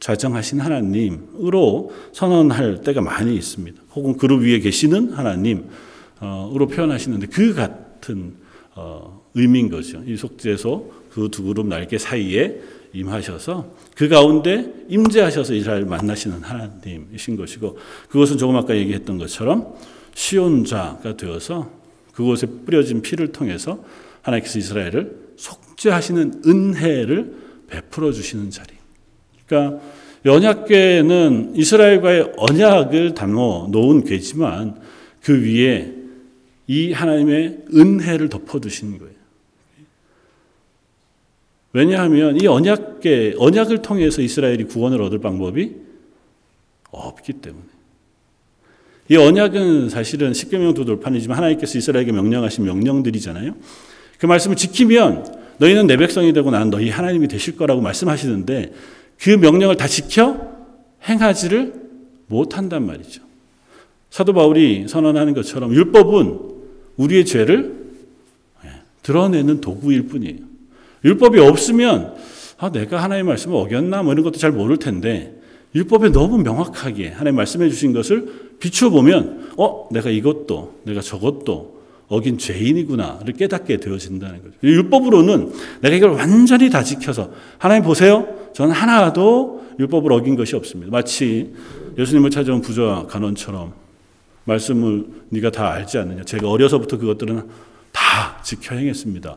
좌정하신 0.00 0.60
하나님으로 0.60 1.92
선언할 2.12 2.80
때가 2.82 3.00
많이 3.00 3.34
있습니다. 3.34 3.82
혹은 3.94 4.16
그룹 4.16 4.42
위에 4.42 4.60
계시는 4.60 5.12
하나님으로 5.12 6.66
표현하시는데 6.70 7.26
그 7.26 7.54
같은 7.54 8.34
어, 8.74 9.20
의미인 9.34 9.68
거죠. 9.68 10.02
이 10.06 10.16
속죄소 10.16 11.00
그 11.10 11.28
두 11.28 11.42
그룹 11.42 11.66
날개 11.66 11.98
사이에 11.98 12.60
임하셔서 12.92 13.74
그 13.94 14.08
가운데 14.08 14.72
임재하셔서 14.88 15.54
이스라엘 15.54 15.84
만나시는 15.84 16.42
하나님이신 16.42 17.36
것이고 17.36 17.78
그것은 18.08 18.38
조금 18.38 18.56
아까 18.56 18.76
얘기했던 18.76 19.18
것처럼 19.18 19.74
시온자가 20.14 21.16
되어서 21.16 21.70
그곳에 22.12 22.46
뿌려진 22.46 23.02
피를 23.02 23.32
통해서 23.32 23.82
하나님께서 24.22 24.58
이스라엘을 24.58 25.30
속죄하시는 25.36 26.42
은혜를 26.46 27.34
베풀어 27.68 28.12
주시는 28.12 28.50
자리. 28.50 28.74
그러니까 29.46 29.80
언약궤는 30.26 31.52
이스라엘과의 31.56 32.32
언약을 32.36 33.14
담어 33.14 33.68
놓은 33.70 34.04
궤지만 34.04 34.80
그 35.22 35.42
위에 35.42 35.94
이 36.66 36.92
하나님의 36.92 37.64
은혜를 37.74 38.28
덮어 38.28 38.60
두신 38.60 38.98
거예요. 38.98 39.19
왜냐하면 41.72 42.40
이 42.40 42.46
언약계 42.46 43.34
언약을 43.38 43.82
통해서 43.82 44.22
이스라엘이 44.22 44.64
구원을 44.64 45.00
얻을 45.02 45.20
방법이 45.20 45.74
없기 46.90 47.34
때문에 47.34 47.64
이 49.08 49.16
언약은 49.16 49.88
사실은 49.88 50.32
십계명도 50.32 50.84
돌판이지만 50.84 51.36
하나님께서 51.36 51.78
이스라엘에게 51.78 52.12
명령하신 52.12 52.64
명령들이잖아요. 52.64 53.54
그 54.18 54.26
말씀을 54.26 54.56
지키면 54.56 55.40
너희는 55.58 55.86
내 55.86 55.96
백성이 55.96 56.32
되고 56.32 56.50
나는 56.50 56.70
너희 56.70 56.90
하나님이 56.90 57.28
되실 57.28 57.56
거라고 57.56 57.80
말씀하시는데 57.80 58.72
그 59.18 59.30
명령을 59.30 59.76
다 59.76 59.86
지켜 59.86 60.50
행하지를 61.08 61.74
못한단 62.26 62.86
말이죠. 62.86 63.22
사도 64.10 64.32
바울이 64.32 64.86
선언하는 64.88 65.34
것처럼 65.34 65.72
율법은 65.74 66.38
우리의 66.96 67.24
죄를 67.24 67.92
예, 68.64 68.68
드러내는 69.02 69.60
도구일 69.60 70.06
뿐이에요. 70.08 70.49
율법이 71.04 71.40
없으면 71.40 72.14
아, 72.58 72.70
내가 72.70 73.02
하나님의 73.02 73.24
말씀을 73.24 73.56
어겼나 73.56 74.02
뭐 74.02 74.12
이런 74.12 74.24
것도 74.24 74.38
잘 74.38 74.52
모를 74.52 74.76
텐데 74.76 75.34
율법에 75.74 76.10
너무 76.10 76.38
명확하게 76.38 77.08
하나님 77.08 77.36
말씀해 77.36 77.68
주신 77.68 77.92
것을 77.92 78.50
비춰보면 78.58 79.52
어 79.56 79.88
내가 79.90 80.10
이것도 80.10 80.80
내가 80.84 81.00
저것도 81.00 81.80
어긴 82.08 82.38
죄인이구나를 82.38 83.34
깨닫게 83.34 83.76
되어진다는 83.76 84.42
거죠. 84.42 84.54
율법으로는 84.64 85.52
내가 85.80 85.94
이걸 85.94 86.10
완전히 86.10 86.68
다 86.68 86.82
지켜서 86.82 87.30
하나님 87.56 87.84
보세요. 87.84 88.26
저는 88.52 88.74
하나도 88.74 89.64
율법을 89.78 90.12
어긴 90.12 90.34
것이 90.34 90.56
없습니다. 90.56 90.90
마치 90.90 91.54
예수님을 91.96 92.30
찾아온 92.30 92.60
부자 92.60 93.06
간원처럼 93.08 93.72
말씀을 94.44 95.06
네가 95.28 95.52
다 95.52 95.70
알지 95.70 95.98
않느냐. 95.98 96.24
제가 96.24 96.50
어려서부터 96.50 96.98
그것들은 96.98 97.48
다 97.92 98.42
지켜 98.42 98.74
행했습니다. 98.74 99.36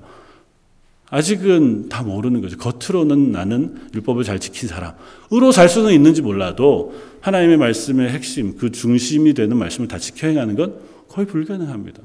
아직은 1.14 1.90
다 1.90 2.02
모르는 2.02 2.42
거죠. 2.42 2.58
겉으로는 2.58 3.32
나는 3.32 3.76
율법을 3.94 4.24
잘 4.24 4.40
지킨 4.40 4.68
사람으로 4.68 5.52
살 5.52 5.70
수는 5.70 5.94
있는지 5.94 6.24
몰라도 6.24 6.96
하나님의 7.22 7.58
말씀의 7.58 8.10
핵심, 8.10 8.58
그 8.58 8.72
중심이 8.72 9.36
되는 9.36 9.56
말씀을 9.56 9.88
다 9.88 10.00
지켜 10.00 10.26
행하는 10.26 10.56
건 10.56 10.80
거의 11.08 11.28
불가능합니다. 11.28 12.02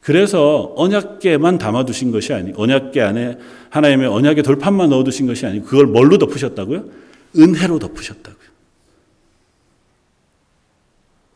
그래서 0.00 0.72
언약계만 0.76 1.58
담아두신 1.58 2.12
것이 2.12 2.32
아니, 2.32 2.52
언약계 2.54 3.00
안에 3.00 3.38
하나님의 3.70 4.06
언약의 4.06 4.44
돌판만 4.44 4.90
넣어두신 4.90 5.26
것이 5.26 5.44
아니고 5.44 5.66
그걸 5.66 5.86
뭘로 5.86 6.16
덮으셨다고요? 6.18 6.84
은혜로 7.36 7.80
덮으셨다고요. 7.80 8.48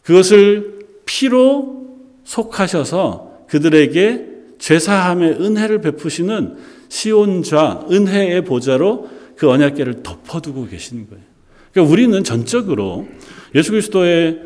그것을 0.05 0.87
피로 1.05 1.88
속하셔서 2.23 3.47
그들에게 3.49 4.28
죄사함의 4.59 5.40
은혜를 5.40 5.81
베푸시는 5.81 6.57
시온좌 6.88 7.87
은혜의 7.90 8.44
보좌로 8.44 9.09
그 9.37 9.49
언약계를 9.51 10.03
덮어두고 10.03 10.66
계시는 10.66 11.09
거예요. 11.09 11.25
그러니까 11.73 11.92
우리는 11.92 12.25
전적으로 12.25 13.07
예수 13.55 13.71
그리스도의 13.71 14.42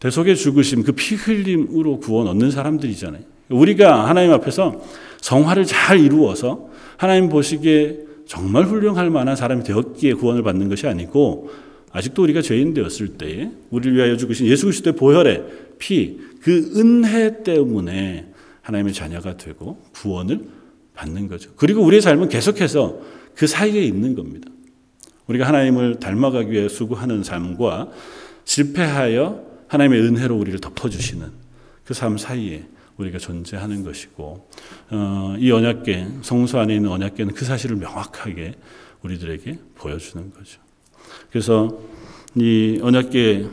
대속의 0.00 0.36
죽으심 0.36 0.82
그 0.82 0.92
피 0.92 1.14
흘림으로 1.14 1.98
구원 2.00 2.28
얻는 2.28 2.50
사람들이잖아요. 2.50 3.22
우리가 3.50 4.08
하나님 4.08 4.32
앞에서 4.32 4.80
성화를 5.20 5.64
잘 5.64 6.00
이루어서 6.00 6.68
하나님 6.96 7.28
보시기에 7.28 8.00
정말 8.26 8.64
훌륭할 8.64 9.10
만한 9.10 9.36
사람이 9.36 9.64
되었기에 9.64 10.14
구원을 10.14 10.42
받는 10.42 10.68
것이 10.68 10.86
아니고 10.86 11.50
아직도 11.90 12.22
우리가 12.22 12.42
죄인 12.42 12.74
되었을 12.74 13.16
때에 13.16 13.50
우리를 13.70 13.96
위하여 13.96 14.16
죽으신 14.16 14.46
예수 14.46 14.66
그리스도의 14.66 14.94
보혈의 14.94 15.44
피, 15.78 16.18
그 16.42 16.72
은혜 16.76 17.42
때문에 17.42 18.26
하나님의 18.68 18.92
자녀가 18.92 19.36
되고 19.38 19.82
구원을 19.94 20.46
받는 20.94 21.28
거죠. 21.28 21.50
그리고 21.56 21.82
우리의 21.82 22.02
삶은 22.02 22.28
계속해서 22.28 23.00
그 23.34 23.46
사이에 23.46 23.82
있는 23.82 24.14
겁니다. 24.14 24.50
우리가 25.26 25.46
하나님을 25.46 26.00
닮아가기 26.00 26.52
위해 26.52 26.68
수고하는 26.68 27.24
삶과 27.24 27.90
실패하여 28.44 29.42
하나님의 29.68 30.02
은혜로 30.02 30.36
우리를 30.36 30.60
덮어주시는 30.60 31.30
그 31.84 31.94
삶 31.94 32.18
사이에 32.18 32.66
우리가 32.98 33.18
존재하는 33.18 33.82
것이고 33.84 34.48
어, 34.90 35.34
이 35.38 35.50
언약계 35.50 36.08
성소 36.20 36.58
안에 36.58 36.74
있는 36.74 36.90
언약계는 36.90 37.32
그 37.32 37.46
사실을 37.46 37.76
명확하게 37.76 38.54
우리들에게 39.02 39.58
보여주는 39.76 40.30
거죠. 40.32 40.60
그래서 41.30 41.78
이 42.34 42.80
언약계를 42.82 43.48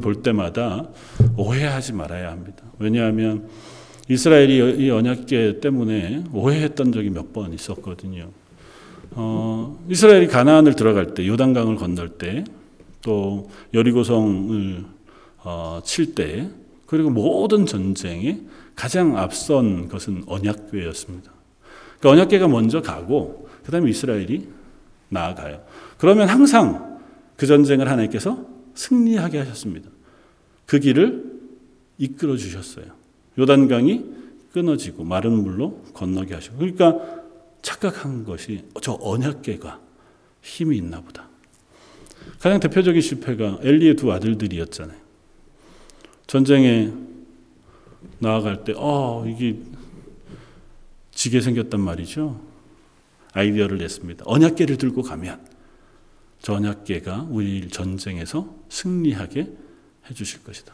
볼 0.00 0.22
때마다 0.22 0.88
오해하지 1.36 1.92
말아야 1.92 2.32
합니다. 2.32 2.64
왜냐하면 2.80 3.48
이스라엘이 4.10 4.84
이 4.84 4.90
언약계 4.90 5.60
때문에 5.60 6.24
오해했던 6.32 6.90
적이 6.92 7.10
몇 7.10 7.32
번 7.32 7.52
있었거든요. 7.52 8.28
어, 9.12 9.78
이스라엘이 9.88 10.26
가나안을 10.26 10.74
들어갈 10.74 11.14
때, 11.14 11.26
요단강을 11.26 11.76
건널 11.76 12.08
때, 12.08 12.42
또 13.02 13.48
여리고성을 13.72 14.84
어, 15.44 15.80
칠 15.84 16.16
때, 16.16 16.48
그리고 16.86 17.08
모든 17.10 17.66
전쟁에 17.66 18.40
가장 18.74 19.16
앞선 19.16 19.86
것은 19.88 20.24
언약궤였습니다. 20.26 21.30
그러니까 22.00 22.10
언약궤가 22.10 22.48
먼저 22.48 22.82
가고, 22.82 23.48
그 23.64 23.70
다음에 23.70 23.90
이스라엘이 23.90 24.48
나아가요. 25.08 25.62
그러면 25.98 26.28
항상 26.28 26.98
그 27.36 27.46
전쟁을 27.46 27.88
하나님께서 27.88 28.44
승리하게 28.74 29.38
하셨습니다. 29.38 29.88
그 30.66 30.80
길을 30.80 31.30
이끌어 31.98 32.36
주셨어요. 32.36 32.99
요단강이 33.38 34.04
끊어지고 34.52 35.04
마른 35.04 35.32
물로 35.32 35.82
건너게 35.94 36.34
하시고 36.34 36.58
그러니까 36.58 36.98
착각한 37.62 38.24
것이 38.24 38.64
저 38.82 38.98
언약계가 39.00 39.80
힘이 40.42 40.78
있나 40.78 41.00
보다. 41.00 41.28
가장 42.38 42.58
대표적인 42.60 43.00
실패가 43.00 43.60
엘리의 43.62 43.96
두 43.96 44.12
아들들이었잖아요. 44.12 44.98
전쟁에 46.26 46.92
나아갈 48.18 48.64
때, 48.64 48.72
어, 48.76 49.24
이게 49.26 49.58
지게 51.10 51.40
생겼단 51.40 51.80
말이죠. 51.80 52.40
아이디어를 53.32 53.78
냈습니다. 53.78 54.24
언약계를 54.26 54.76
들고 54.76 55.02
가면 55.02 55.40
저 56.40 56.54
언약계가 56.54 57.26
우리 57.30 57.68
전쟁에서 57.68 58.54
승리하게 58.68 59.52
해주실 60.08 60.42
것이다. 60.44 60.72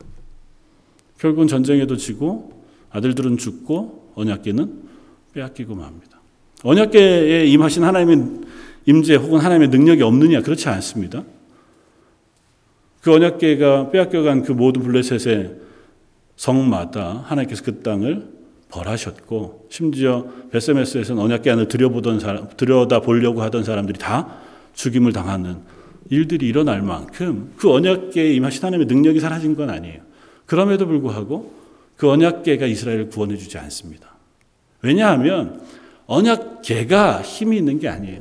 결국은 1.19 1.47
전쟁에도 1.47 1.97
지고 1.97 2.53
아들들은 2.91 3.39
죽고 3.39 4.13
언약계는 4.15 4.83
빼앗기고 5.33 5.75
맙니다. 5.75 6.21
언약계에 6.63 7.47
임하신 7.47 7.85
하나님의 7.85 8.41
임재 8.87 9.17
혹은 9.17 9.41
하나님의 9.41 9.69
능력이 9.69 10.03
없느냐 10.03 10.43
그렇지 10.43 10.69
않습니다. 10.69 11.25
그 13.03 13.13
언약계가 13.13 13.91
빼앗겨간 13.91 14.43
그 14.43 14.53
모든 14.53 14.83
블레셋의 14.83 15.55
성마다 16.37 17.25
하나님께서 17.27 17.63
그 17.65 17.83
땅을 17.83 18.37
벌하셨고 18.69 19.69
심지어 19.71 20.27
베세메스에서는 20.51 21.23
언약계 21.23 21.51
안을 21.51 21.69
들여보던 21.69 22.21
사람 22.21 22.49
들여다 22.57 23.01
보려고 23.01 23.43
하던 23.43 23.65
사람들이 23.65 23.99
다 23.99 24.39
죽임을 24.75 25.13
당하는 25.13 25.59
일들이 26.11 26.47
일어날 26.49 26.83
만큼 26.83 27.53
그 27.57 27.73
언약계에 27.73 28.35
임하신 28.35 28.65
하나님의 28.65 28.87
능력이 28.87 29.21
사라진 29.21 29.55
건 29.55 29.71
아니에요. 29.71 30.01
그럼에도 30.47 30.87
불구하고 30.87 31.53
그 31.97 32.09
언약계가 32.11 32.67
이스라엘을 32.67 33.09
구원해 33.09 33.37
주지 33.37 33.59
않습니다. 33.59 34.17
왜냐하면 34.83 35.61
언약계가 36.07 37.23
힘이 37.23 37.59
있는 37.59 37.79
게 37.79 37.89
아니에요. 37.89 38.21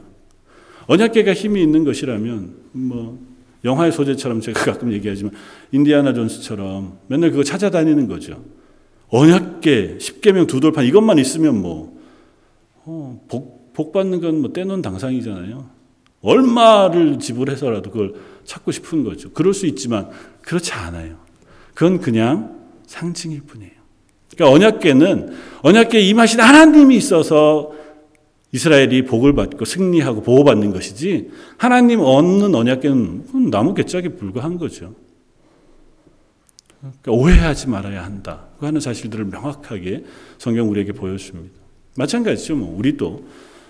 언약계가 0.88 1.34
힘이 1.34 1.62
있는 1.62 1.84
것이라면 1.84 2.56
뭐 2.72 3.20
영화의 3.64 3.92
소재처럼 3.92 4.42
제가 4.42 4.64
가끔 4.72 4.92
얘기하지만 4.94 5.34
인디아나 5.72 6.14
존스처럼 6.14 7.00
맨날 7.08 7.32
그거 7.32 7.44
찾아다니는 7.44 8.08
거죠. 8.08 8.44
언약계, 9.10 10.00
십계명 10.00 10.48
두 10.48 10.60
돌판 10.60 10.86
이것만 10.86 11.20
있으면 11.20 11.62
뭐 11.62 11.96
어, 12.86 13.22
복, 13.28 13.74
복 13.74 13.92
받는 13.92 14.22
건 14.22 14.42
뭐 14.42 14.52
떼놓은 14.54 14.82
당상이잖아요. 14.82 15.70
얼마를 16.22 17.20
지불해서라도 17.20 17.92
그걸 17.92 18.16
찾고 18.46 18.72
싶은 18.72 19.04
거죠. 19.04 19.32
그럴 19.32 19.54
수 19.54 19.68
있지만 19.68 20.10
그렇지 20.42 20.72
않아요. 20.74 21.18
그건 21.76 22.00
그냥 22.00 22.66
상징일 22.88 23.42
뿐이에요. 23.42 23.72
그러니까 24.34 24.56
언약계는 24.56 25.36
언약계에 25.62 26.02
임하신 26.02 26.40
하나님이 26.40 26.96
있어서 26.96 27.74
이스라엘이 28.52 29.04
복을 29.04 29.34
받고 29.34 29.66
승리하고 29.66 30.22
보호받는 30.22 30.72
것이지 30.72 31.30
하나님 31.58 32.00
얻는 32.00 32.56
언약계는 32.56 33.52
나무 33.52 33.74
개짝에 33.76 34.10
불과한 34.10 34.58
거죠. 34.58 34.96
그러니까 36.80 37.12
오해하지 37.12 37.70
말아야 37.70 38.04
한다. 38.04 38.46
그 38.60 38.66
하는 38.66 38.80
사실들을 38.80 39.26
명확하게 39.26 40.06
성경 40.38 40.70
우리에게 40.70 40.94
보여줍니다. 40.94 41.54
마찬가지죠. 41.98 42.56
뭐 42.56 42.78
우리도 42.78 43.26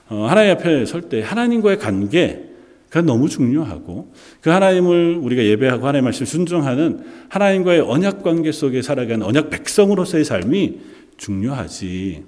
어, 0.10 0.28
하나님 0.30 0.52
앞에 0.52 0.86
설 0.86 1.10
때 1.10 1.22
하나님과의 1.22 1.80
관계 1.80 2.55
그 2.96 3.00
너무 3.00 3.28
중요하고 3.28 4.14
그 4.40 4.50
하나님을 4.50 5.20
우리가 5.22 5.44
예배하고 5.44 5.86
하나님 5.86 6.06
말씀 6.06 6.26
순종하는 6.26 7.06
하나님과의 7.28 7.82
언약 7.82 8.24
관계 8.24 8.54
속에 8.54 8.82
살아가는 8.82 9.22
언약 9.22 9.50
백성으로서의 9.50 10.24
삶이 10.24 10.80
중요하지 11.18 12.24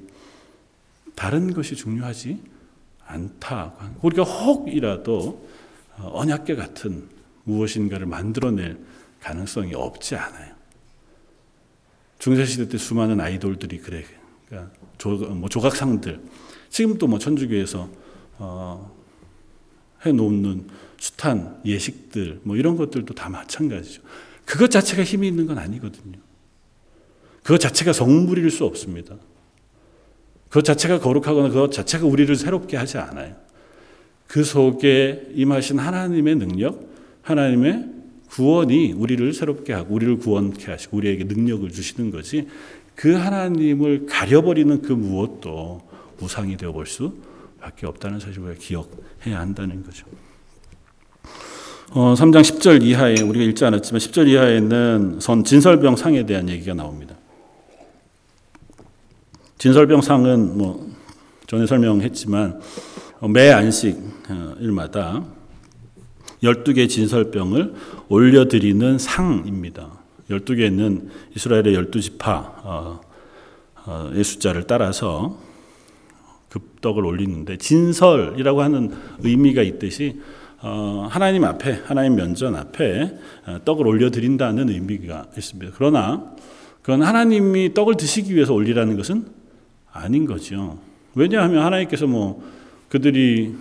다른 1.16 1.54
것이 1.54 1.78
중요하지 1.78 2.42
않다. 3.06 3.76
우리가 4.02 4.24
혹이라도 4.24 5.48
어, 6.00 6.12
언약계 6.16 6.56
같은 6.56 7.08
무엇인가를 7.46 8.06
만들어낼 8.06 8.78
가능성이 9.22 9.74
없지 9.74 10.18
않아요. 10.18 10.54
중세시대 12.20 12.68
때 12.68 12.78
수많은 12.78 13.22
아이돌들이 13.22 13.78
그래. 13.78 14.04
그러니까 14.50 14.74
조, 14.98 15.12
뭐 15.12 15.48
조각상들. 15.48 16.20
지금도 16.68 17.08
뭐 17.08 17.20
천주교에서 17.20 17.90
어, 18.40 18.97
해 20.06 20.12
놓는 20.12 20.66
숱한 21.00 21.62
예식들, 21.66 22.42
뭐 22.44 22.56
이런 22.56 22.76
것들도 22.76 23.14
다 23.14 23.30
마찬가지죠. 23.30 24.02
그것 24.46 24.72
자체가 24.72 25.04
힘이 25.04 25.28
있는 25.28 25.46
건 25.46 25.58
아니거든요. 25.58 26.18
그것 27.44 27.60
자체가 27.60 27.94
성물일 27.94 28.50
수 28.52 28.66
없습니다. 28.66 29.16
그것 30.50 30.64
자체가 30.64 31.00
거룩하거나 31.00 31.50
그것 31.50 31.72
자체가 31.72 32.06
우리를 32.06 32.36
새롭게 32.36 32.78
하지 32.78 32.98
않아요. 32.98 33.36
그 34.28 34.44
속에 34.44 35.30
임하신 35.34 35.80
하나님의 35.80 36.36
능력, 36.36 36.90
하나님의 37.22 37.86
구원이 38.30 38.94
우리를 38.94 39.34
새롭게 39.34 39.74
하고 39.74 39.96
우리를 39.96 40.18
구원케 40.18 40.70
하시고 40.72 40.98
우리에게 40.98 41.24
능력을 41.24 41.70
주시는 41.72 42.12
거지 42.12 42.48
그 42.96 43.14
하나님을 43.14 44.06
가려버리는 44.06 44.82
그 44.82 44.92
무엇도 44.92 45.82
우상이 46.20 46.58
되어 46.58 46.72
볼 46.72 46.86
수 46.86 47.14
밖에 47.68 47.86
없다는 47.86 48.22
사실을 48.22 48.56
기억해야 48.56 49.40
한다는 49.40 49.84
거죠. 49.84 50.06
어, 51.92 52.14
3장 52.14 52.42
10절 52.42 52.82
이하에 52.82 53.22
우리가 53.22 53.44
읽지 53.44 53.66
않았지만 53.66 54.00
10절 54.00 54.30
이하에는 54.30 55.20
선 55.20 55.44
진설병 55.44 55.98
상에 55.98 56.26
대한 56.26 56.48
얘기가 56.48 56.74
나옵니다. 56.74 57.16
진설병 59.58 60.02
상은 60.02 60.58
뭐 60.58 60.90
전에 61.48 61.66
설명했지만 61.66 62.62
매 63.34 63.52
안식 63.52 63.98
일마다 64.60 65.26
12개 66.44 66.88
진설병을 66.88 67.74
올려드리는 68.08 68.98
상입니다. 68.98 69.90
12개는 70.30 71.10
이스라엘의 71.36 71.76
12지파의 71.76 73.04
숫자를 74.24 74.68
따라서 74.68 75.47
급떡을 76.50 77.06
올리는데 77.06 77.58
진설이라고 77.58 78.62
하는 78.62 78.92
의미가 79.20 79.62
있듯이 79.64 80.20
어, 80.62 81.08
하나님 81.10 81.44
앞에 81.44 81.82
하나님 81.86 82.16
면전 82.16 82.56
앞에 82.56 83.18
어, 83.46 83.60
떡을 83.64 83.86
올려 83.86 84.10
드린다는 84.10 84.70
의미가 84.70 85.28
있습니다. 85.38 85.74
그러나 85.76 86.36
그건 86.82 87.04
하나님이 87.04 87.74
떡을 87.74 87.96
드시기 87.98 88.34
위해서 88.36 88.54
올리라는 88.54 88.96
것은 88.98 89.26
아닌 89.92 90.26
거죠. 90.26 90.80
왜냐하면 91.16 91.64
하나님께서 91.64 92.08
뭐 92.08 92.44
그들이 92.90 93.54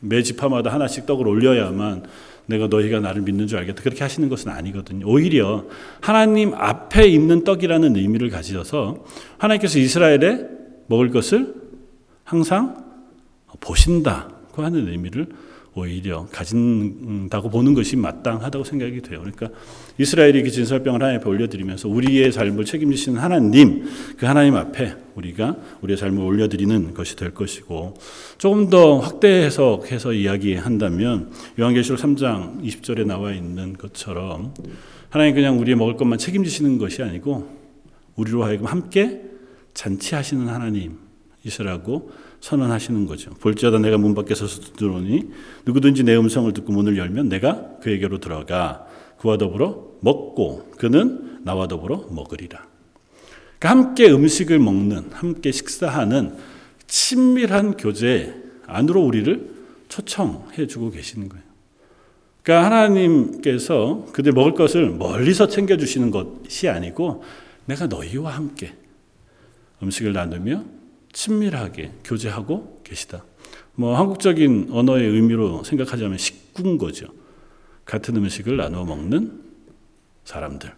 매 0.00 0.22
지파마다 0.22 0.72
하나씩 0.72 1.06
떡을 1.06 1.26
올려야만 1.26 2.04
내가 2.46 2.66
너희가 2.66 3.00
나를 3.00 3.22
믿는 3.22 3.46
줄 3.46 3.58
알겠다. 3.58 3.82
그렇게 3.82 4.02
하시는 4.02 4.28
것은 4.28 4.50
아니거든요. 4.50 5.06
오히려 5.06 5.64
하나님 6.00 6.54
앞에 6.54 7.06
있는 7.06 7.44
떡이라는 7.44 7.96
의미를 7.96 8.30
가지셔서 8.30 9.04
하나님께서 9.38 9.78
이스라엘에 9.78 10.46
먹을 10.86 11.10
것을 11.10 11.61
항상 12.24 12.84
보신다고 13.60 14.62
하는 14.62 14.88
의미를 14.88 15.28
오히려 15.74 16.26
가진다고 16.30 17.48
보는 17.48 17.72
것이 17.72 17.96
마땅하다고 17.96 18.64
생각이 18.64 19.00
돼요. 19.00 19.20
그러니까 19.20 19.48
이스라엘이 19.96 20.42
그 20.42 20.50
진설병을 20.50 21.00
하나님 21.00 21.20
앞에 21.20 21.30
올려드리면서 21.30 21.88
우리의 21.88 22.30
삶을 22.30 22.66
책임지시는 22.66 23.18
하나님, 23.18 23.88
그 24.18 24.26
하나님 24.26 24.56
앞에 24.56 24.94
우리가 25.14 25.56
우리의 25.80 25.96
삶을 25.96 26.22
올려드리는 26.22 26.92
것이 26.92 27.16
될 27.16 27.32
것이고 27.32 27.94
조금 28.36 28.68
더 28.68 28.98
확대 28.98 29.28
해석해서 29.44 30.12
이야기한다면 30.12 31.30
요한계시록 31.58 31.98
3장 31.98 32.62
20절에 32.62 33.06
나와 33.06 33.32
있는 33.32 33.72
것처럼 33.72 34.52
하나님 35.08 35.34
그냥 35.34 35.58
우리의 35.58 35.76
먹을 35.76 35.96
것만 35.96 36.18
책임지시는 36.18 36.76
것이 36.76 37.02
아니고 37.02 37.48
우리로 38.16 38.44
하여금 38.44 38.66
함께 38.66 39.22
잔치하시는 39.72 40.48
하나님 40.48 41.01
이시라고 41.44 42.10
선언하시는 42.40 43.06
거죠. 43.06 43.30
볼지어다 43.34 43.78
내가 43.78 43.98
문 43.98 44.14
밖에 44.14 44.34
서서 44.34 44.60
들어오니 44.76 45.30
누구든지 45.66 46.04
내 46.04 46.16
음성을 46.16 46.52
듣고 46.52 46.72
문을 46.72 46.96
열면 46.96 47.28
내가 47.28 47.78
그에게로 47.80 48.18
들어가 48.18 48.86
그와 49.18 49.38
더불어 49.38 49.92
먹고 50.00 50.70
그는 50.76 51.40
나와 51.44 51.68
더불어 51.68 52.08
먹으리라. 52.10 52.66
그러니까 53.58 53.70
함께 53.70 54.10
음식을 54.10 54.58
먹는 54.58 55.10
함께 55.12 55.52
식사하는 55.52 56.36
친밀한 56.86 57.76
교제 57.76 58.34
안으로 58.66 59.02
우리를 59.02 59.50
초청해 59.88 60.66
주고 60.66 60.90
계시는 60.90 61.28
거예요. 61.28 61.44
그러니까 62.42 62.66
하나님께서 62.66 64.06
그들 64.12 64.32
먹을 64.32 64.54
것을 64.54 64.90
멀리서 64.90 65.46
챙겨 65.46 65.76
주시는 65.76 66.10
것이 66.10 66.68
아니고 66.68 67.22
내가 67.66 67.86
너희와 67.86 68.32
함께 68.32 68.74
음식을 69.82 70.12
나누며 70.12 70.64
친밀하게 71.12 71.92
교제하고 72.04 72.80
계시다. 72.84 73.24
뭐 73.74 73.96
한국적인 73.96 74.68
언어의 74.70 75.08
의미로 75.08 75.64
생각하자면 75.64 76.18
식구인 76.18 76.78
거죠. 76.78 77.06
같은 77.84 78.16
음식을 78.16 78.56
나누어 78.56 78.84
먹는 78.84 79.40
사람들. 80.24 80.72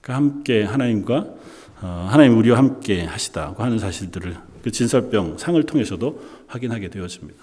그러니까 0.00 0.14
함께 0.14 0.62
하나님과 0.62 1.26
어, 1.82 2.08
하나님 2.10 2.36
우리와 2.38 2.58
함께 2.58 3.04
하시다고 3.04 3.62
하는 3.62 3.78
사실들을 3.78 4.36
그 4.62 4.70
진설병 4.70 5.38
상을 5.38 5.62
통해서도 5.62 6.22
확인하게 6.46 6.88
되어집니다. 6.88 7.42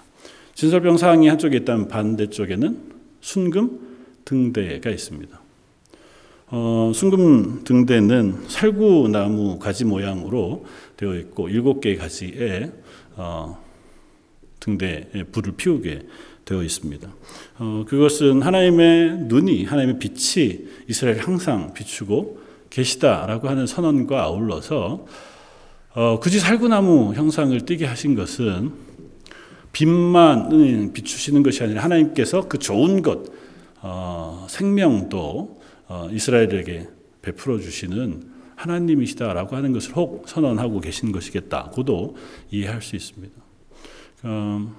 진설병 0.54 0.96
상이 0.96 1.28
한쪽에 1.28 1.58
있다면 1.58 1.88
반대쪽에는 1.88 2.78
순금 3.20 3.80
등대가 4.24 4.90
있습니다. 4.90 5.37
어, 6.50 6.92
순금 6.94 7.64
등대는 7.64 8.44
살구나무 8.48 9.58
가지 9.58 9.84
모양으로 9.84 10.64
되어 10.96 11.14
있고 11.16 11.50
일곱 11.50 11.80
개의 11.80 11.96
가지에 11.96 12.72
어, 13.16 13.62
등대에 14.60 15.24
불을 15.30 15.52
피우게 15.56 16.06
되어 16.46 16.62
있습니다. 16.62 17.08
어, 17.58 17.84
그것은 17.86 18.40
하나님의 18.40 19.18
눈이 19.24 19.64
하나님의 19.66 19.98
빛이 19.98 20.60
이스라엘 20.88 21.18
항상 21.18 21.74
비추고 21.74 22.38
계시다라고 22.70 23.48
하는 23.48 23.66
선언과 23.66 24.22
아울러서 24.22 25.04
어, 25.94 26.20
굳이 26.20 26.38
살구나무 26.38 27.12
형상을 27.14 27.60
띄게 27.60 27.84
하신 27.84 28.14
것은 28.14 28.72
빛만 29.72 30.92
비추시는 30.94 31.42
것이 31.42 31.62
아니라 31.62 31.84
하나님께서 31.84 32.48
그 32.48 32.58
좋은 32.58 33.02
것 33.02 33.24
어, 33.82 34.46
생명도 34.48 35.18
어, 35.18 35.57
이스라엘에게 36.12 36.88
베풀어 37.22 37.58
주시는 37.58 38.38
하나님이시다라고 38.56 39.56
하는 39.56 39.72
것을 39.72 39.94
혹 39.94 40.28
선언하고 40.28 40.80
계신 40.80 41.12
것이겠다고도 41.12 42.16
이해할 42.50 42.82
수 42.82 42.96
있습니다. 42.96 43.34
어, 44.24 44.74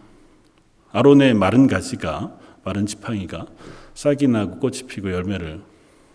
아론의 0.91 1.33
마른 1.33 1.67
가지가 1.67 2.37
마른 2.63 2.85
지팡이가 2.85 3.47
싹이 3.93 4.27
나고 4.27 4.59
꽃이 4.59 4.83
피고 4.87 5.11
열매를 5.11 5.61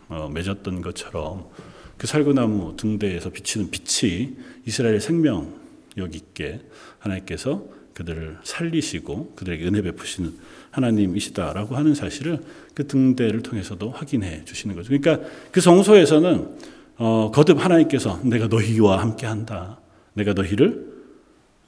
어, 0.08 0.28
맺었던 0.32 0.82
것처럼 0.82 1.48
그 1.96 2.06
살구나무 2.06 2.76
등대에서 2.76 3.30
비치는 3.30 3.70
빛이 3.70 4.36
이스라엘의 4.66 5.00
생명력 5.00 6.14
있게 6.14 6.60
하나님께서 6.98 7.64
그들을 7.94 8.38
살리시고 8.42 9.34
그들에게 9.36 9.66
은혜 9.66 9.82
베푸시는 9.82 10.34
하나님이시다라고 10.70 11.76
하는 11.76 11.94
사실을 11.94 12.40
그 12.74 12.86
등대를 12.86 13.42
통해서도 13.42 13.90
확인해 13.90 14.44
주시는 14.44 14.74
거죠. 14.74 14.88
그러니까 14.88 15.26
그 15.52 15.60
성소에서는 15.60 16.48
어, 16.96 17.30
거듭 17.32 17.64
하나님께서 17.64 18.20
내가 18.24 18.48
너희와 18.48 19.00
함께 19.00 19.26
한다. 19.26 19.78
내가 20.14 20.32
너희를 20.32 20.92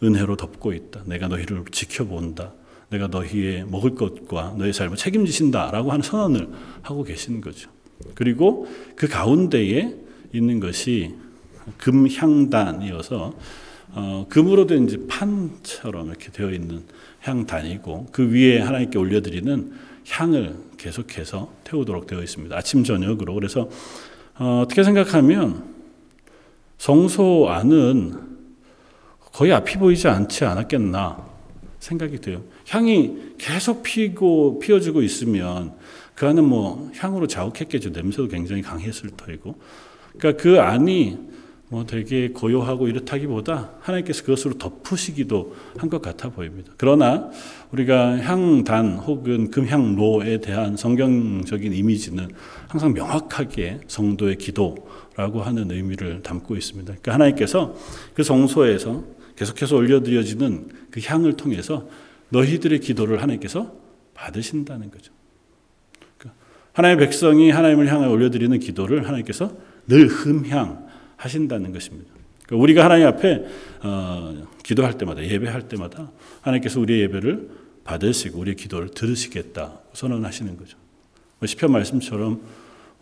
은혜로 0.03 0.37
덮고 0.37 0.73
있다. 0.73 1.03
내가 1.07 1.29
너희를 1.29 1.65
지켜본다. 1.71 2.53
내가 2.91 3.09
너희의 3.09 3.65
먹을 3.65 3.95
것과 3.95 4.55
너의 4.59 4.73
삶을 4.73 4.97
책임지신다라고 4.97 5.91
하는 5.91 6.03
선언을 6.03 6.49
하고 6.83 7.03
계시는 7.03 7.41
거죠. 7.41 7.71
그리고 8.15 8.67
그 8.95 9.09
가운데에 9.09 9.97
있는 10.33 10.61
것이 10.61 11.15
금향단이어서 11.79 13.35
어, 13.99 14.27
금으로 14.29 14.67
된 14.67 14.85
이제 14.85 14.99
판처럼 15.09 16.09
이렇게 16.09 16.31
되어 16.31 16.51
있는 16.51 16.83
향단이고 17.21 18.09
그 18.13 18.31
위에 18.31 18.61
하나님께 18.61 18.99
올려드리는 18.99 19.73
향을 20.07 20.55
계속해서 20.77 21.51
태우도록 21.65 22.07
되어 22.07 22.23
있습니다. 22.23 22.55
아침 22.55 22.85
저녁으로 22.85 23.33
그래서 23.33 23.71
어, 24.39 24.61
어떻게 24.63 24.85
생각하면 24.85 25.65
성소 26.77 27.49
안은 27.49 28.37
거의 29.33 29.55
앞이 29.55 29.79
보이지 29.79 30.09
않지 30.09 30.45
않았겠나 30.45 31.25
생각이 31.81 32.21
돼요. 32.21 32.43
향이 32.69 33.17
계속 33.39 33.83
피고 33.83 34.59
피어지고 34.59 35.01
있으면 35.01 35.73
그 36.15 36.27
안은 36.27 36.45
뭐 36.45 36.91
향으로 36.97 37.27
자욱했겠죠. 37.27 37.91
냄새도 37.91 38.29
굉장히 38.29 38.61
강했을 38.61 39.09
터이고. 39.17 39.59
그러니까 40.19 40.43
그 40.43 40.61
안이 40.61 41.36
뭐 41.69 41.85
되게 41.85 42.29
고요하고 42.29 42.87
이렇다기보다 42.87 43.73
하나님께서 43.81 44.23
그것으로 44.23 44.55
덮으시기도 44.55 45.57
한 45.77 45.91
것 45.91 46.01
같아 46.01 46.31
보입니다. 46.31 46.73
그러나 46.77 47.31
우리가 47.73 48.19
향단 48.19 48.99
혹은 48.99 49.51
금향로에 49.51 50.41
대한 50.41 50.77
성경적인 50.77 51.73
이미지는 51.73 52.29
항상 52.69 52.93
명확하게 52.93 53.81
성도의 53.89 54.37
기도라고 54.39 55.43
하는 55.43 55.71
의미를 55.71 56.23
담고 56.23 56.57
있습니다. 56.57 56.87
그러니까 56.93 57.15
하나님께서 57.15 57.75
그 58.15 58.23
성소에서 58.23 59.05
계속해서 59.35 59.77
올려드려지는 59.77 60.69
그 60.91 61.01
향을 61.05 61.35
통해서 61.35 61.89
너희들의 62.31 62.79
기도를 62.81 63.23
하나님께서 63.23 63.73
받으신다는 64.15 64.91
거죠. 64.91 65.13
그러니까 66.19 66.41
하나님의 66.73 67.07
백성이 67.07 67.51
하나님을 67.51 67.93
향해 67.93 68.07
올려드리는 68.07 68.59
기도를 68.61 69.07
하나님께서 69.07 69.53
늘 69.89 70.07
흠향 70.07 70.86
하신다는 71.17 71.73
것입니다. 71.73 72.11
그러니까 72.47 72.63
우리가 72.63 72.85
하나님 72.85 73.07
앞에 73.09 73.45
어, 73.83 74.47
기도할 74.63 74.99
때마다 74.99 75.25
예배할 75.25 75.69
때마다 75.69 76.11
하나님께서 76.43 76.81
우리의 76.81 77.01
예배를 77.03 77.51
받으시고 77.85 78.39
우리의 78.39 78.57
기도를 78.57 78.91
들으시겠다 78.91 79.81
선언하시는 79.93 80.57
거죠. 80.57 80.77
뭐 81.39 81.47
시편 81.47 81.73
말씀처럼 81.73 82.41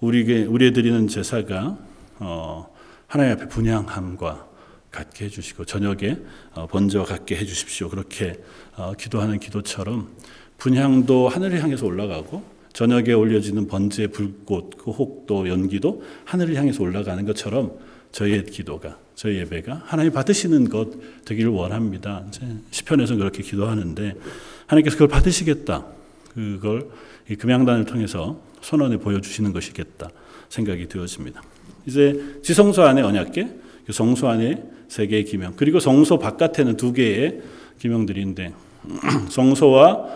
우리에게 0.00 0.44
우리에 0.44 0.72
드리는 0.72 1.08
제사가 1.08 1.78
어, 2.18 2.74
하나님 3.06 3.32
앞에 3.32 3.48
분양함과 3.48 4.48
갖게 4.90 5.24
해주시고 5.26 5.64
저녁에 5.64 6.18
어, 6.54 6.66
번제와 6.66 7.04
같게 7.04 7.36
해주십시오. 7.36 7.88
그렇게 7.88 8.40
어, 8.76 8.92
기도하는 8.96 9.40
기도처럼 9.40 10.08
분향도 10.58 11.28
하늘을 11.28 11.62
향해서 11.62 11.84
올라가고 11.84 12.44
저녁에 12.72 13.12
올려지는 13.12 13.66
번제 13.66 14.08
불꽃 14.08 14.76
그 14.78 14.90
혹도 14.90 15.48
연기도 15.48 16.02
하늘을 16.24 16.56
향해서 16.56 16.82
올라가는 16.82 17.24
것처럼 17.24 17.78
저희의 18.14 18.44
기도가 18.44 18.96
저희 19.16 19.38
예배가 19.38 19.82
하나님 19.84 20.12
받으시는 20.12 20.68
것 20.68 21.24
되기를 21.24 21.50
원합니다. 21.50 22.24
시편에서 22.70 23.16
그렇게 23.16 23.42
기도하는데 23.42 24.14
하나님께서 24.66 24.94
그걸 24.94 25.08
받으시겠다. 25.08 25.84
그걸 26.32 26.88
이 27.28 27.34
금양단을 27.34 27.86
통해서 27.86 28.40
선언해 28.60 28.98
보여주시는 28.98 29.52
것이겠다 29.52 30.10
생각이 30.48 30.86
되어집니다. 30.88 31.42
이제 31.86 32.38
지성소 32.42 32.82
안에 32.82 33.02
언약계, 33.02 33.48
그 33.86 33.92
성소 33.92 34.28
안에 34.28 34.62
세 34.86 35.08
개의 35.08 35.24
기명, 35.24 35.54
그리고 35.56 35.80
성소 35.80 36.18
바깥에는 36.18 36.76
두 36.76 36.92
개의 36.92 37.42
기명들인데 37.80 38.54
성소와 39.28 40.06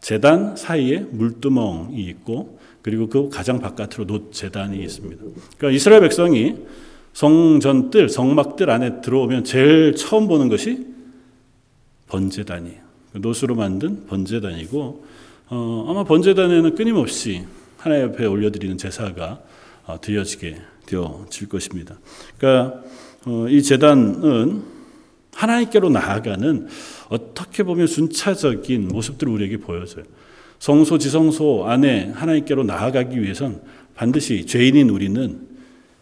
재단 0.00 0.56
사이에 0.56 1.06
물두멍이 1.10 2.02
있고 2.02 2.58
그리고 2.82 3.08
그 3.08 3.28
가장 3.28 3.60
바깥으로 3.60 4.06
놋 4.06 4.32
재단이 4.32 4.82
있습니다. 4.82 5.22
그러니까 5.56 5.76
이스라엘 5.76 6.00
백성이 6.00 6.56
성전뜰, 7.18 8.08
성막뜰 8.08 8.70
안에 8.70 9.00
들어오면 9.00 9.42
제일 9.42 9.96
처음 9.96 10.28
보는 10.28 10.48
것이 10.48 10.86
번제단이에요. 12.06 12.78
노수로 13.14 13.56
만든 13.56 14.06
번제단이고 14.06 15.04
어, 15.48 15.86
아마 15.88 16.04
번제단에는 16.04 16.76
끊임없이 16.76 17.44
하나님 17.76 18.10
앞에 18.10 18.24
올려드리는 18.24 18.78
제사가 18.78 19.40
어, 19.86 20.00
드려지게 20.00 20.58
되어질 20.86 21.48
것입니다. 21.48 21.98
그러니까 22.38 22.82
어, 23.26 23.48
이 23.48 23.64
제단은 23.64 24.62
하나님께로 25.34 25.90
나아가는 25.90 26.68
어떻게 27.08 27.64
보면 27.64 27.88
순차적인 27.88 28.86
모습들을 28.86 29.32
우리에게 29.32 29.56
보여줘요. 29.56 30.04
성소 30.60 30.98
지성소 30.98 31.64
안에 31.66 32.12
하나님께로 32.14 32.62
나아가기 32.62 33.20
위해선 33.20 33.60
반드시 33.96 34.46
죄인인 34.46 34.90
우리는 34.90 35.48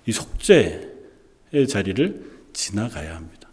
이 0.05 0.13
속죄의 0.13 0.96
자리를 1.65 2.23
지나가야 2.53 3.17
합니다. 3.17 3.49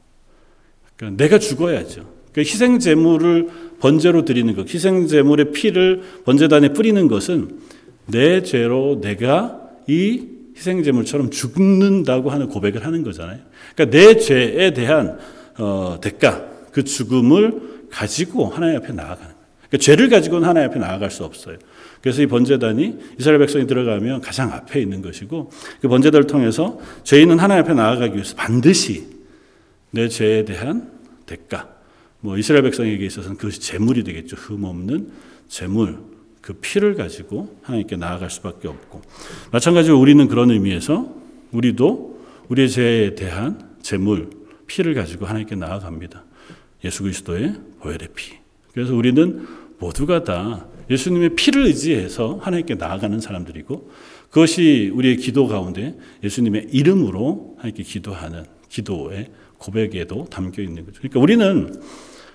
그러니까 0.97 1.23
내가 1.23 1.39
죽어야죠. 1.39 2.09
그러니까 2.31 2.51
희생 2.51 2.79
제물을 2.79 3.49
번제로 3.79 4.25
드리는 4.25 4.53
것, 4.55 4.73
희생 4.73 5.07
제물의 5.07 5.51
피를 5.51 6.01
번제단에 6.25 6.73
뿌리는 6.73 7.07
것은 7.07 7.59
내 8.07 8.41
죄로 8.43 8.99
내가 9.01 9.61
이 9.87 10.27
희생 10.55 10.83
제물처럼 10.83 11.29
죽는다고 11.29 12.29
하는 12.29 12.47
고백을 12.47 12.85
하는 12.85 13.03
거잖아요. 13.03 13.39
그러니까 13.75 13.97
내 13.97 14.17
죄에 14.17 14.73
대한 14.73 15.17
어, 15.57 15.99
대가, 16.01 16.45
그 16.71 16.83
죽음을 16.83 17.87
가지고 17.89 18.47
하나님 18.47 18.77
앞에 18.77 18.91
나아가는 18.91 19.19
거예요. 19.19 19.43
그러니까 19.69 19.77
죄를 19.77 20.09
가지고는 20.09 20.47
하나님 20.47 20.69
앞에 20.69 20.79
나아갈 20.79 21.11
수 21.11 21.23
없어요. 21.23 21.57
그래서 22.03 22.21
이 22.21 22.27
번제단이 22.27 22.97
이스라엘 23.17 23.39
백성이 23.39 23.65
들어가면 23.65 24.19
가장 24.19 24.51
앞에 24.51 24.81
있는 24.81 25.01
것이고 25.01 25.49
그 25.79 25.87
번제단을 25.87 26.27
통해서 26.27 26.77
죄인은 27.03 27.39
하나님 27.39 27.63
앞에 27.63 27.73
나아가기 27.73 28.15
위해서 28.15 28.35
반드시 28.35 29.07
내 29.91 30.09
죄에 30.09 30.43
대한 30.43 30.91
대가, 31.25 31.69
뭐 32.19 32.37
이스라엘 32.37 32.63
백성에게 32.63 33.05
있어서는 33.05 33.37
그것이 33.37 33.61
재물이 33.61 34.03
되겠죠. 34.03 34.35
흠 34.35 34.65
없는 34.65 35.11
재물, 35.47 35.99
그 36.41 36.51
피를 36.55 36.95
가지고 36.95 37.55
하나님께 37.63 37.95
나아갈 37.95 38.29
수밖에 38.29 38.67
없고 38.67 39.01
마찬가지로 39.51 39.97
우리는 39.97 40.27
그런 40.27 40.51
의미에서 40.51 41.09
우리도 41.53 42.21
우리의 42.49 42.69
죄에 42.69 43.15
대한 43.15 43.77
재물, 43.81 44.29
피를 44.67 44.93
가지고 44.93 45.25
하나님께 45.25 45.55
나아갑니다. 45.55 46.25
예수 46.83 47.03
그리스도의 47.03 47.55
보혈의 47.79 48.09
피. 48.13 48.33
그래서 48.73 48.93
우리는 48.93 49.47
모두가 49.79 50.25
다 50.25 50.65
예수님의 50.89 51.35
피를 51.35 51.65
의지해서 51.65 52.39
하나님께 52.41 52.75
나아가는 52.75 53.19
사람들이고 53.19 53.89
그것이 54.29 54.91
우리의 54.93 55.17
기도 55.17 55.47
가운데 55.47 55.95
예수님의 56.23 56.67
이름으로 56.71 57.55
하나님께 57.57 57.83
기도하는 57.83 58.45
기도의 58.69 59.27
고백에도 59.57 60.25
담겨 60.25 60.61
있는 60.61 60.85
거죠. 60.85 60.99
그러니까 60.99 61.19
우리는 61.19 61.81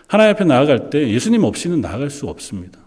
하나님 0.06 0.34
앞에 0.34 0.44
나아갈 0.44 0.90
때 0.90 1.10
예수님 1.10 1.44
없이는 1.44 1.80
나아갈 1.80 2.10
수 2.10 2.26
없습니다. 2.26 2.80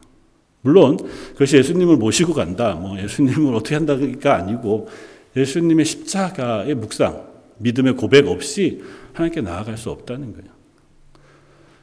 물론 0.61 0.97
그것이 1.33 1.57
예수님을 1.57 1.97
모시고 1.97 2.33
간다, 2.33 2.73
뭐 2.75 2.99
예수님을 2.99 3.53
어떻게 3.53 3.75
한다가 3.75 4.35
아니고 4.35 4.87
예수님의 5.35 5.85
십자가의 5.85 6.75
묵상, 6.75 7.27
믿음의 7.59 7.95
고백 7.95 8.27
없이 8.27 8.81
하나님께 9.13 9.41
나아갈 9.41 9.77
수 9.77 9.89
없다는 9.89 10.33
거예요. 10.33 10.60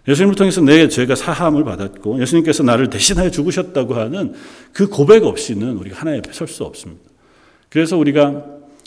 예수님을 0.08 0.34
통해서 0.34 0.62
내 0.62 0.88
죄가 0.88 1.14
사함을 1.14 1.64
받았고 1.64 2.20
예수님께서 2.22 2.62
나를 2.62 2.88
대신하여 2.88 3.30
죽으셨다고 3.30 3.94
하는 3.94 4.34
그 4.72 4.88
고백 4.88 5.24
없이는 5.24 5.76
우리가 5.76 6.00
하나님 6.00 6.20
앞에 6.20 6.32
설 6.32 6.48
수 6.48 6.64
없습니다. 6.64 7.02
그래서 7.68 7.98
우리가 7.98 8.44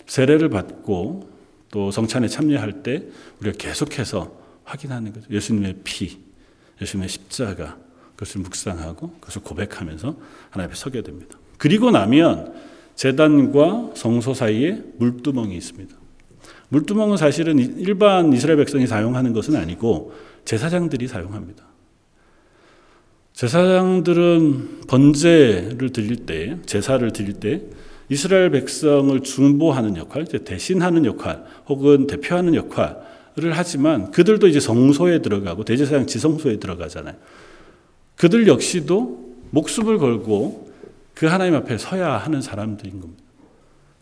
세례를 0.08 0.50
받고 0.50 1.30
또 1.70 1.92
성찬에 1.92 2.28
참여할 2.28 2.84
때 2.84 3.04
우리가 3.40 3.56
계속해서 3.58 4.36
확인하는 4.64 5.14
거죠. 5.14 5.28
예수님의 5.30 5.76
피, 5.84 6.18
예수님의 6.82 7.08
십자가, 7.10 7.78
그것을 8.16 8.42
묵상하고 8.42 9.12
그것을 9.20 9.42
고백하면서 9.44 10.16
하나님 10.50 10.70
앞에 10.70 10.76
서게 10.76 11.02
됩니다. 11.02 11.38
그리고 11.58 11.92
나면 11.92 12.54
재단과 12.96 13.92
성소 13.96 14.34
사이에 14.34 14.82
물두멍이 14.98 15.56
있습니다. 15.56 15.96
물두멍은 16.72 17.18
사실은 17.18 17.60
일반 17.60 18.32
이스라엘 18.32 18.58
백성이 18.58 18.88
사용하는 18.88 19.34
것은 19.34 19.58
아니고 19.58 20.14
제사장들이 20.46 21.08
사용합니다. 21.08 21.66
제사장들은 23.34 24.82
번제를 24.88 25.92
드릴 25.92 26.26
때, 26.26 26.58
제사를 26.66 27.12
드릴 27.12 27.34
때 27.34 27.62
이스라엘 28.08 28.52
백성을 28.52 29.20
중보하는 29.20 29.98
역할, 29.98 30.26
대신하는 30.26 31.06
역할, 31.06 31.44
혹은 31.68 32.08
대표하는 32.08 32.56
역할을 32.56 33.52
하지만 33.52 34.12
그들도 34.12 34.48
이제 34.48 34.62
성소에 34.62 35.22
들어가고 35.22 35.66
대제사장 35.66 36.08
지성소에 36.08 36.58
들어가잖아요. 36.60 37.16
그들 38.16 38.48
역시도 38.48 39.36
목숨을 39.50 39.98
걸고 39.98 40.72
그 41.16 41.26
하나님 41.26 41.56
앞에 41.56 41.78
서야 41.78 42.18
하는 42.18 42.42
사람들인 42.42 43.02
겁니다. 43.02 43.24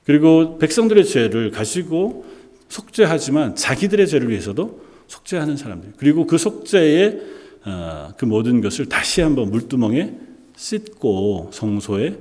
그리고 0.06 0.60
백성들의 0.60 1.06
죄를 1.06 1.52
가지고 1.52 2.26
속죄하지만 2.70 3.56
자기들의 3.56 4.08
죄를 4.08 4.30
위해서도 4.30 4.82
속죄하는 5.08 5.58
사람들. 5.58 5.94
그리고 5.98 6.26
그 6.26 6.38
속죄의 6.38 7.40
어, 7.66 8.14
그 8.18 8.26
모든 8.26 8.62
것을 8.62 8.86
다시 8.88 9.22
한번 9.22 9.52
물두멍에 9.52 10.16
씻고 10.56 11.50
성소에 11.52 12.18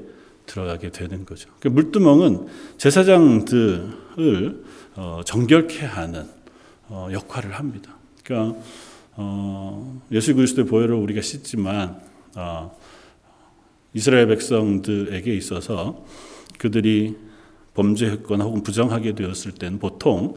들어가게 0.46 0.90
되는 0.90 1.24
거죠. 1.24 1.50
그 1.60 1.68
물두멍은 1.68 2.46
제사장들을 2.78 4.64
어, 4.96 5.20
정결케 5.24 5.86
하는 5.86 6.26
어, 6.88 7.08
역할을 7.12 7.52
합니다. 7.52 7.94
그러니까 8.24 8.58
예수 10.12 10.34
그리스도의 10.34 10.66
보혈을 10.66 10.94
우리가 10.94 11.22
씻지만 11.22 12.00
이스라엘 13.92 14.28
백성들에게 14.28 15.34
있어서 15.34 16.04
그들이 16.58 17.16
범죄했거나 17.74 18.44
혹은 18.44 18.62
부정하게 18.62 19.14
되었을 19.14 19.52
때는 19.52 19.78
보통 19.78 20.36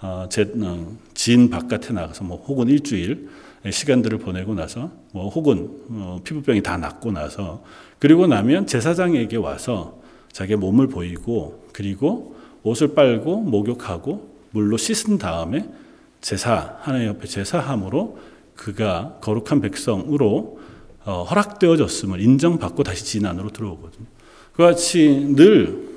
어, 0.00 0.26
어, 0.26 0.96
진 1.14 1.50
바깥에 1.50 1.92
나가서 1.92 2.24
뭐 2.24 2.36
혹은 2.44 2.68
일주일 2.68 3.28
시간들을 3.70 4.18
보내고 4.18 4.54
나서 4.54 4.90
뭐 5.12 5.28
혹은 5.28 5.70
어, 5.90 6.20
피부병이 6.22 6.62
다 6.62 6.76
낫고 6.76 7.12
나서 7.12 7.62
그리고 7.98 8.26
나면 8.26 8.66
제사장에게 8.66 9.36
와서 9.36 10.00
자기 10.30 10.56
몸을 10.56 10.88
보이고 10.88 11.64
그리고 11.72 12.36
옷을 12.62 12.94
빨고 12.94 13.40
목욕하고 13.40 14.34
물로 14.50 14.76
씻은 14.76 15.18
다음에 15.18 15.68
제사 16.20 16.78
하나님 16.80 17.08
옆에 17.08 17.26
제사함으로 17.26 18.18
그가 18.56 19.18
거룩한 19.20 19.60
백성으로 19.60 20.58
허락되어졌음을 21.06 22.20
인정받고 22.20 22.82
다시 22.82 23.04
진 23.04 23.26
안으로 23.26 23.50
들어오거든요. 23.50 24.06
그와 24.54 24.70
같이 24.70 25.34
늘 25.34 25.93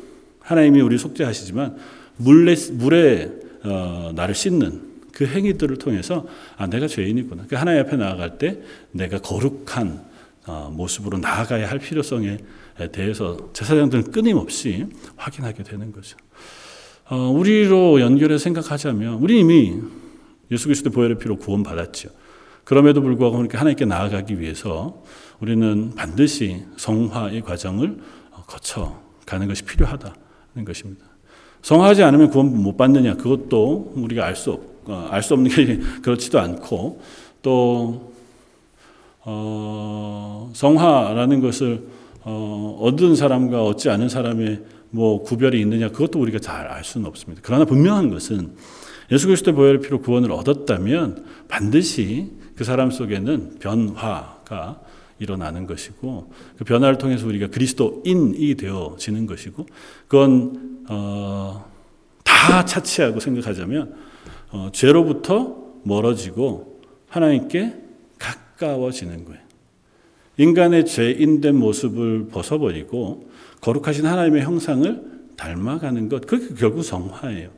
하나님이 0.48 0.80
우리 0.80 0.98
속죄하시지만 0.98 1.76
물에, 2.16 2.56
물에 2.72 3.32
어, 3.66 4.12
나를 4.16 4.34
씻는 4.34 4.82
그 5.12 5.26
행위들을 5.26 5.78
통해서 5.78 6.26
아 6.58 6.68
내가 6.68 6.88
죄인이구나. 6.88 7.46
그 7.50 7.56
하나님 7.56 7.82
앞에 7.82 7.98
나아갈 7.98 8.38
때 8.38 8.60
내가 8.92 9.20
거룩한 9.20 10.06
어, 10.46 10.72
모습으로 10.74 11.18
나아가야 11.18 11.70
할 11.70 11.80
필요성에 11.80 12.38
대해서 12.94 13.50
제사장들은 13.52 14.12
끊임없이 14.12 14.86
확인하게 15.18 15.64
되는 15.64 15.92
거죠. 15.92 16.18
어, 17.10 17.30
우리로 17.30 18.00
연결해 18.00 18.38
생각하자면 18.38 19.16
우리 19.16 19.42
이미 19.42 19.76
예수 20.50 20.68
그리스도 20.68 20.92
보혈의 20.92 21.18
피로 21.18 21.36
구원받았죠. 21.36 22.10
그럼에도 22.64 23.02
불구하고 23.02 23.38
그렇게 23.38 23.58
하나님께 23.58 23.84
나아가기 23.84 24.40
위해서 24.40 25.04
우리는 25.42 25.94
반드시 25.94 26.64
성화의 26.78 27.42
과정을 27.42 27.98
거쳐 28.46 29.02
가는 29.26 29.48
것이 29.48 29.64
필요하다는 29.64 30.27
것입니다. 30.66 31.06
성하지 31.62 32.04
않으면 32.04 32.30
구원 32.30 32.56
못 32.62 32.78
받느냐? 32.78 33.16
그것도 33.16 33.94
우리가 33.96 34.26
알 34.26 34.36
수 34.36 34.52
없, 34.52 34.62
어, 34.86 35.08
알수 35.12 35.34
없는 35.34 35.52
게 35.52 35.80
그렇지도 36.02 36.40
않고 36.40 37.02
또 37.42 38.14
어, 39.22 40.50
성화라는 40.54 41.42
것을 41.42 41.84
어, 42.24 42.78
얻은 42.82 43.16
사람과 43.16 43.64
얻지 43.64 43.90
않은 43.90 44.10
사람의 44.10 44.62
뭐 44.90 45.22
구별이 45.24 45.60
있느냐? 45.62 45.90
그것도 45.90 46.20
우리가 46.20 46.40
잘 46.40 46.68
알 46.68 46.84
수는 46.84 47.08
없습니다. 47.08 47.42
그러나 47.44 47.66
분명한 47.66 48.10
것은 48.10 48.52
예수 49.12 49.28
그리스도의 49.28 49.56
보혈의 49.56 49.82
피로 49.82 50.00
구원을 50.00 50.32
얻었다면 50.32 51.26
반드시 51.48 52.32
그 52.56 52.64
사람 52.64 52.92
속에는 52.92 53.60
변화가 53.60 54.82
일어나는 55.20 55.66
것이고 55.66 56.32
그 56.58 56.64
변화를 56.64 56.98
통해서 56.98 57.28
우리가 57.28 57.48
그리스도인이 57.48 58.56
되어지는 58.56 59.26
것이고 59.26 59.66
그건 60.08 60.86
어, 60.90 61.70
다 62.24 62.66
차치하고 62.66 63.20
생각하자면 63.20 63.96
어, 64.52 64.70
죄로부터 64.72 65.58
멀어지고 65.84 66.82
하나님께 67.10 67.76
가까워지는 68.20 69.26
거예요. 69.26 69.42
인간의 70.38 70.86
죄인된 70.86 71.56
모습을 71.56 72.28
벗어버리고 72.28 73.30
거룩하신 73.62 74.06
하나님의 74.06 74.44
형상을 74.44 75.18
닮아가는 75.36 76.10
것, 76.10 76.26
그게 76.26 76.54
결국 76.56 76.84
성화예요. 76.84 77.57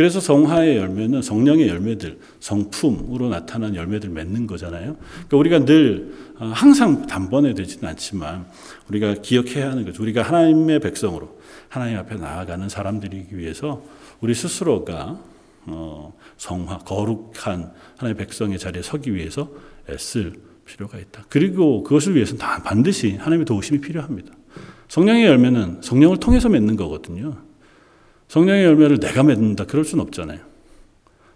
그래서 0.00 0.18
성화의 0.18 0.78
열매는 0.78 1.20
성령의 1.20 1.68
열매들, 1.68 2.20
성품으로 2.40 3.28
나타난 3.28 3.76
열매들 3.76 4.08
맺는 4.08 4.46
거잖아요. 4.46 4.96
그러니까 5.28 5.36
우리가 5.36 5.64
늘 5.66 6.14
어, 6.38 6.46
항상 6.54 7.06
단번에 7.06 7.52
되지는 7.52 7.86
않지만 7.86 8.46
우리가 8.88 9.16
기억해야 9.16 9.70
하는 9.70 9.84
거죠. 9.84 10.02
우리가 10.02 10.22
하나님의 10.22 10.80
백성으로 10.80 11.38
하나님 11.68 11.98
앞에 11.98 12.14
나아가는 12.14 12.66
사람들이기 12.66 13.36
위해서 13.36 13.82
우리 14.22 14.32
스스로가 14.32 15.20
어, 15.66 16.14
성화, 16.38 16.78
거룩한 16.78 17.70
하나님의 17.98 18.24
백성의 18.24 18.58
자리에 18.58 18.80
서기 18.80 19.14
위해서 19.14 19.50
애쓸 19.86 20.32
필요가 20.64 20.96
있다. 20.96 21.26
그리고 21.28 21.82
그것을 21.82 22.14
위해서는 22.14 22.38
다 22.38 22.62
반드시 22.62 23.16
하나님의 23.16 23.44
도우심이 23.44 23.82
필요합니다. 23.82 24.32
성령의 24.88 25.26
열매는 25.26 25.82
성령을 25.82 26.16
통해서 26.16 26.48
맺는 26.48 26.76
거거든요. 26.76 27.49
성령의 28.30 28.64
열매를 28.64 29.00
내가 29.00 29.24
맺는다. 29.24 29.64
그럴 29.64 29.84
수는 29.84 30.04
없잖아요. 30.04 30.38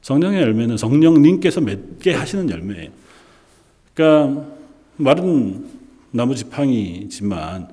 성령의 0.02 0.40
열매는 0.42 0.76
성령님께서 0.76 1.61
맺게 1.61 2.12
하시는 2.12 2.48
열매예요. 2.48 2.90
그러니까 3.92 4.46
마른 4.96 5.66
나무 6.12 6.37
지팡이지만 6.37 7.68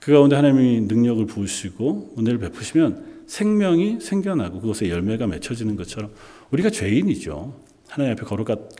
그 0.00 0.12
가운데 0.12 0.34
하나님이 0.34 0.80
능력을 0.80 1.24
부으시고 1.26 2.16
은혜를 2.18 2.40
베푸시면 2.40 3.22
생명이 3.28 4.00
생겨나고 4.00 4.60
그것에 4.60 4.90
열매가 4.90 5.28
맺혀지는 5.28 5.76
것처럼 5.76 6.10
우리가 6.50 6.68
죄인이죠. 6.70 7.54
하나님 7.88 8.14
앞에 8.14 8.24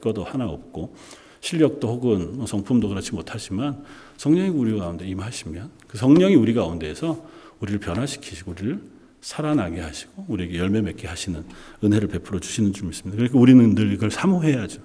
것도 0.02 0.24
하나 0.24 0.48
없고 0.48 0.96
실력도 1.38 1.86
혹은 1.86 2.44
성품도 2.44 2.88
그렇지 2.88 3.14
못하지만 3.14 3.84
성령이 4.16 4.48
우리 4.48 4.76
가운데 4.76 5.06
임하시면 5.06 5.70
그 5.86 5.96
성령이 5.96 6.34
우리 6.34 6.54
가운데에서 6.54 7.24
우리를 7.60 7.78
변화시키시고 7.78 8.50
우리를 8.50 8.95
살아나게 9.20 9.80
하시고 9.80 10.26
우리에게 10.28 10.58
열매 10.58 10.80
맺게 10.80 11.08
하시는 11.08 11.44
은혜를 11.82 12.08
베풀어 12.08 12.38
주시는 12.38 12.72
줄 12.72 12.86
믿습니다. 12.86 13.16
그러니까 13.16 13.38
우리는 13.38 13.74
늘 13.74 13.92
이걸 13.92 14.10
사모해야죠. 14.10 14.80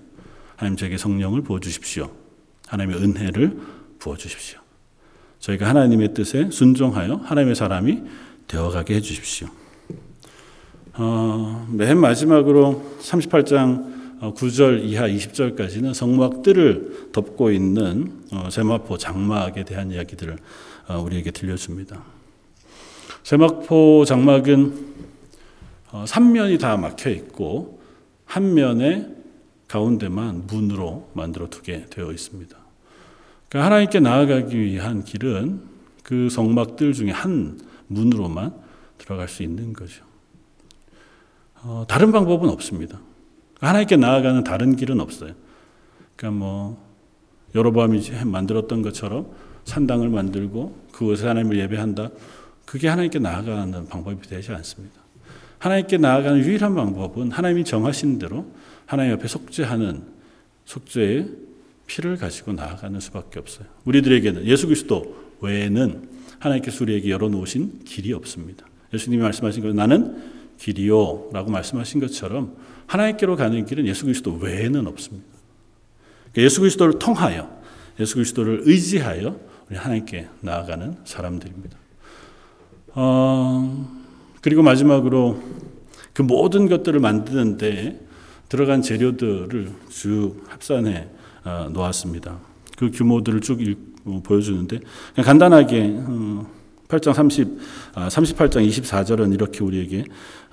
하나님 0.55 0.77
저에게 0.77 0.97
성령을 0.97 1.41
부어 1.41 1.59
주십시오. 1.59 2.11
하나님의 2.67 3.01
은혜를 3.01 3.57
부어 3.99 4.15
주십시오. 4.15 4.59
저희가 5.39 5.67
하나님의 5.67 6.13
뜻에 6.13 6.49
순종하여 6.51 7.15
하나님의 7.15 7.55
사람이 7.55 8.03
되어가게 8.47 8.95
해 8.95 9.01
주십시오. 9.01 9.47
어, 10.93 11.67
맨 11.71 11.97
마지막으로 11.97 12.97
38장 13.01 13.91
9절 14.21 14.83
이하 14.83 15.07
20절까지는 15.07 15.95
성막들을 15.95 17.09
덮고 17.11 17.51
있는 17.51 18.21
어, 18.31 18.49
세마포 18.51 18.97
장막에 18.97 19.63
대한 19.63 19.91
이야기들을 19.91 20.37
어, 20.89 20.99
우리에게 20.99 21.31
들려줍니다. 21.31 22.03
세마포 23.23 24.05
장막은 24.05 24.91
3면이 25.91 26.59
다 26.59 26.77
막혀 26.77 27.09
있고 27.11 27.81
한 28.25 28.53
면에 28.53 29.07
가운데만 29.67 30.47
문으로 30.47 31.09
만들어 31.13 31.47
두게 31.49 31.85
되어 31.89 32.11
있습니다. 32.11 32.57
그러니까 33.49 33.65
하나님께 33.65 33.99
나아가기 33.99 34.59
위한 34.59 35.03
길은 35.03 35.61
그 36.03 36.29
성막들 36.29 36.93
중에 36.93 37.11
한 37.11 37.59
문으로만 37.87 38.53
들어갈 38.97 39.27
수 39.27 39.43
있는 39.43 39.73
거죠. 39.73 40.03
어, 41.63 41.85
다른 41.87 42.11
방법은 42.11 42.49
없습니다. 42.49 42.99
하나님께 43.59 43.97
나아가는 43.97 44.43
다른 44.43 44.75
길은 44.75 44.99
없어요. 44.99 45.33
그러니까 46.15 46.39
뭐 46.39 46.91
여로보암이 47.53 48.01
만들었던 48.25 48.81
것처럼 48.81 49.27
산당을 49.65 50.09
만들고 50.09 50.75
그곳에 50.91 51.27
하나님을 51.27 51.59
예배한다. 51.59 52.09
그게 52.65 52.87
하나님께 52.87 53.19
나아가는 53.19 53.87
방법이 53.87 54.27
되지 54.27 54.51
않습니다. 54.51 55.01
하나님께 55.59 55.97
나아가는 55.97 56.39
유일한 56.39 56.73
방법은 56.73 57.31
하나님이 57.31 57.63
정하신 57.65 58.17
대로 58.17 58.47
하나님 58.85 59.13
앞에 59.13 59.27
속죄하는 59.27 60.03
속죄의 60.65 61.29
피를 61.85 62.17
가지고 62.17 62.53
나아가는 62.53 62.99
수밖에 62.99 63.39
없어요. 63.39 63.67
우리들에게는 63.85 64.45
예수 64.45 64.67
그리스도 64.67 65.15
외에는 65.41 66.09
하나님께서 66.39 66.83
우리에게 66.83 67.09
열어놓으신 67.09 67.83
길이 67.83 68.13
없습니다. 68.13 68.65
예수님이 68.93 69.21
말씀하신 69.21 69.63
것 69.63 69.75
나는 69.75 70.21
길이요라고 70.57 71.51
말씀하신 71.51 71.99
것처럼 71.99 72.55
하나님께로 72.87 73.35
가는 73.35 73.65
길은 73.65 73.87
예수 73.87 74.05
그리스도 74.05 74.35
외에는 74.35 74.87
없습니다. 74.87 75.27
그러니까 76.31 76.41
예수 76.41 76.61
그리스도를 76.61 76.99
통하여 76.99 77.61
예수 77.99 78.15
그리스도를 78.15 78.61
의지하여 78.65 79.39
우리 79.69 79.77
하나님께 79.77 80.27
나아가는 80.41 80.95
사람들입니다. 81.03 81.80
어, 82.93 83.87
그리고 84.41 84.61
마지막으로 84.63 85.41
그 86.13 86.21
모든 86.21 86.67
것들을 86.67 86.99
만드는데 86.99 87.99
들어간 88.49 88.81
재료들을 88.81 89.71
쭉 89.89 90.35
합산해 90.47 91.07
어, 91.45 91.69
놓았습니다. 91.71 92.37
그 92.77 92.91
규모들을 92.91 93.41
쭉 93.41 93.61
읽, 93.61 93.77
어, 94.05 94.21
보여주는데 94.23 94.79
간단하게 95.15 95.99
8장 96.87 97.13
30, 97.13 97.47
38장 97.95 98.67
24절은 98.67 99.33
이렇게 99.33 99.63
우리에게 99.63 100.03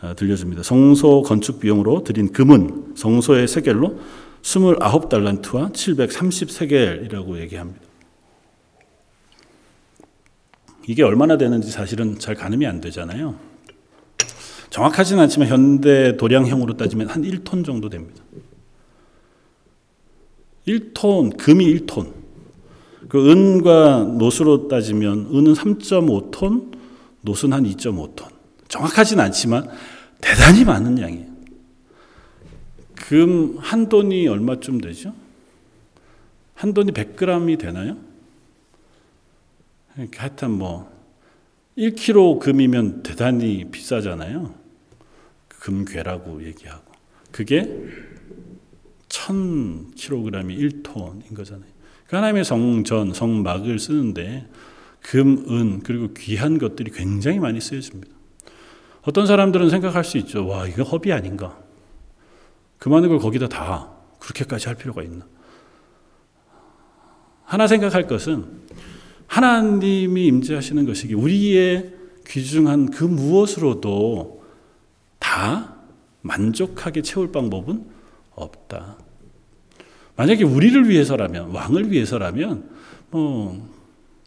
어, 0.00 0.14
들려줍니다. 0.14 0.62
성소 0.62 1.22
건축 1.22 1.58
비용으로 1.58 2.04
드린 2.04 2.32
금은 2.32 2.94
성소의 2.94 3.48
세겔로 3.48 3.98
29달란트와 4.42 5.72
730세겔이라고 5.72 7.40
얘기합니다. 7.40 7.87
이게 10.88 11.02
얼마나 11.02 11.36
되는지 11.36 11.70
사실은 11.70 12.18
잘 12.18 12.34
가늠이 12.34 12.66
안 12.66 12.80
되잖아요. 12.80 13.38
정확하지는 14.70 15.22
않지만 15.24 15.48
현대 15.48 16.16
도량형으로 16.16 16.78
따지면 16.78 17.08
한 17.08 17.22
1톤 17.22 17.62
정도 17.62 17.90
됩니다. 17.90 18.24
1톤, 20.66 21.36
금이 21.36 21.66
1톤. 21.74 22.10
그 23.10 23.30
은과 23.30 24.14
노수로 24.18 24.68
따지면 24.68 25.28
은은 25.34 25.52
3.5톤, 25.52 26.78
노수는 27.20 27.58
한 27.58 27.64
2.5톤. 27.64 28.26
정확하진 28.68 29.20
않지만 29.20 29.68
대단히 30.22 30.64
많은 30.64 30.98
양이에요. 30.98 31.28
금 32.94 33.58
한 33.58 33.90
돈이 33.90 34.26
얼마쯤 34.26 34.80
되죠? 34.80 35.12
한 36.54 36.72
돈이 36.72 36.92
100g이 36.92 37.58
되나요? 37.58 38.07
하여튼 40.16 40.52
뭐 40.52 40.90
1kg 41.76 42.38
금이면 42.40 43.02
대단히 43.02 43.64
비싸잖아요. 43.70 44.54
금괴라고 45.48 46.44
얘기하고. 46.44 46.92
그게 47.32 47.62
1000kg이 49.08 50.82
1톤인 50.82 51.34
거잖아요. 51.34 51.70
그 52.06 52.16
하나님의 52.16 52.44
성전, 52.44 53.12
성막을 53.12 53.78
쓰는데 53.78 54.48
금, 55.02 55.44
은, 55.48 55.80
그리고 55.80 56.12
귀한 56.14 56.58
것들이 56.58 56.90
굉장히 56.90 57.38
많이 57.38 57.60
쓰여집니다. 57.60 58.14
어떤 59.02 59.26
사람들은 59.26 59.70
생각할 59.70 60.04
수 60.04 60.18
있죠. 60.18 60.46
와, 60.46 60.66
이거 60.66 60.82
허비 60.82 61.12
아닌가? 61.12 61.58
그 62.78 62.88
많은 62.88 63.08
걸 63.08 63.18
거기다 63.18 63.48
다 63.48 63.92
그렇게까지 64.18 64.68
할 64.68 64.76
필요가 64.76 65.02
있나? 65.02 65.26
하나 67.44 67.66
생각할 67.66 68.06
것은 68.06 68.66
하나님이 69.28 70.26
임재하시는 70.26 70.84
것이기 70.84 71.14
우리의 71.14 71.92
귀중한 72.26 72.90
그 72.90 73.04
무엇으로도 73.04 74.42
다 75.18 75.76
만족하게 76.22 77.02
채울 77.02 77.30
방법은 77.30 77.84
없다. 78.34 78.98
만약에 80.16 80.42
우리를 80.44 80.88
위해서라면, 80.88 81.50
왕을 81.50 81.92
위해서라면, 81.92 82.68
뭐, 83.10 83.68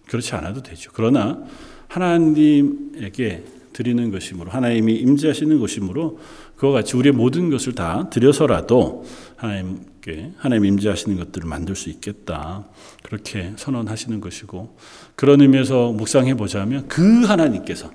그렇지 0.07 0.33
않아도 0.35 0.63
되죠. 0.63 0.91
그러나 0.93 1.43
하나님에게 1.87 3.43
드리는 3.81 4.11
것이므로, 4.11 4.51
하나님이 4.51 4.93
임재하시는 4.95 5.59
것이므로, 5.59 6.19
그와 6.55 6.71
같이 6.71 6.95
우리의 6.95 7.13
모든 7.13 7.49
것을 7.49 7.73
다 7.73 8.09
드려서라도 8.09 9.03
하나님께, 9.37 10.33
하나님 10.37 10.65
임재하시는 10.65 11.17
것들을 11.17 11.49
만들 11.49 11.75
수 11.75 11.89
있겠다. 11.89 12.67
그렇게 13.01 13.53
선언하시는 13.55 14.21
것이고, 14.21 14.77
그런 15.15 15.41
의미에서 15.41 15.91
묵상해 15.93 16.35
보자면, 16.35 16.87
그 16.87 17.23
하나님께서 17.23 17.91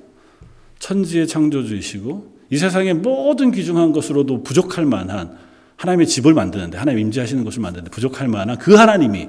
천지의 0.80 1.28
창조주이시고, 1.28 2.36
이 2.50 2.56
세상의 2.56 2.94
모든 2.94 3.52
귀중한 3.52 3.92
것으로도 3.92 4.42
부족할 4.42 4.84
만한 4.86 5.36
하나님의 5.76 6.06
집을 6.06 6.32
만드는데 6.32 6.78
하나님 6.78 7.00
임재하시는 7.00 7.44
것을 7.44 7.60
만드는데 7.60 7.90
부족할 7.90 8.28
만한 8.28 8.56
그 8.56 8.74
하나님이 8.74 9.28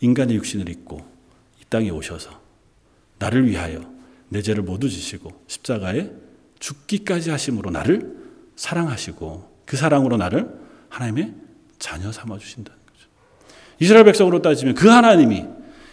인간의 0.00 0.36
육신을 0.36 0.68
입고 0.68 1.04
이 1.60 1.64
땅에 1.68 1.90
오셔서 1.90 2.30
나를 3.18 3.46
위하여 3.48 3.97
내 4.28 4.42
죄를 4.42 4.62
모두 4.62 4.88
지시고 4.88 5.30
십자가에 5.46 6.10
죽기까지 6.58 7.30
하심으로 7.30 7.70
나를 7.70 8.16
사랑하시고 8.56 9.58
그 9.64 9.76
사랑으로 9.76 10.16
나를 10.16 10.48
하나님의 10.88 11.34
자녀 11.78 12.10
삼아 12.10 12.38
주신다는 12.38 12.78
거죠. 12.86 13.08
이스라엘 13.78 14.04
백성으로 14.04 14.42
따지면 14.42 14.74
그 14.74 14.88
하나님이 14.88 15.44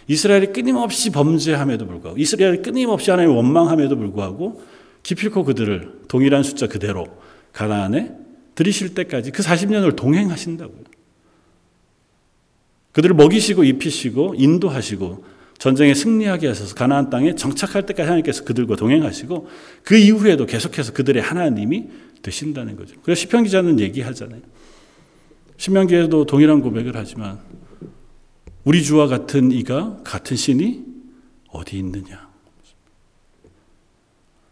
이스라엘이 0.08 0.52
끊임없이 0.52 1.10
범죄함에도 1.10 1.86
불구하고 1.86 2.18
이스라엘이 2.18 2.62
끊임없이 2.62 3.10
하나님을 3.10 3.36
원망함에도 3.36 3.96
불구하고 3.96 4.62
기필코 5.02 5.44
그들을 5.44 6.02
동일한 6.08 6.42
숫자 6.42 6.66
그대로 6.66 7.06
가나안에 7.52 8.12
들이실 8.54 8.94
때까지 8.94 9.30
그 9.30 9.42
40년을 9.42 9.96
동행하신다고요. 9.96 10.84
그들을 12.92 13.14
먹이시고 13.14 13.64
입히시고 13.64 14.34
인도하시고 14.36 15.24
전쟁에 15.58 15.94
승리하게 15.94 16.48
하셔서 16.48 16.74
가나안 16.74 17.10
땅에 17.10 17.34
정착할 17.34 17.86
때까지 17.86 18.02
하나님께서 18.02 18.44
그들과 18.44 18.76
동행하시고 18.76 19.48
그 19.82 19.96
이후에도 19.96 20.46
계속해서 20.46 20.92
그들의 20.92 21.22
하나님이 21.22 21.86
되신다는 22.22 22.76
거죠. 22.76 22.96
그래서 23.02 23.20
시편 23.20 23.44
기자는 23.44 23.80
얘기하잖아요. 23.80 24.40
신명기에도 25.56 26.26
동일한 26.26 26.60
고백을 26.60 26.92
하지만 26.94 27.38
우리 28.64 28.82
주와 28.82 29.06
같은 29.06 29.52
이가 29.52 30.00
같은 30.04 30.36
신이 30.36 30.84
어디 31.50 31.78
있느냐? 31.78 32.26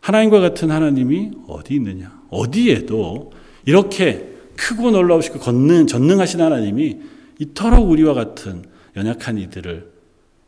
하나님과 0.01 0.41
같은 0.41 0.71
하나님이 0.71 1.33
어디 1.49 1.75
있느냐? 1.75 2.23
어디에도 2.31 3.33
이렇게 3.67 4.35
크고 4.57 4.91
놀라우시고 4.91 5.39
걷는 5.41 5.87
전능하신 5.87 6.41
하나님이 6.41 7.01
이토록 7.39 7.91
우리와 7.91 8.15
같은 8.15 8.65
연약한 8.97 9.39
이들을 9.39 9.94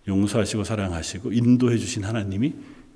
용서하시고 0.09 0.65
사랑하시고 0.65 1.33
인도해 1.33 1.77
주신 1.79 2.05
하나님이 2.05 2.53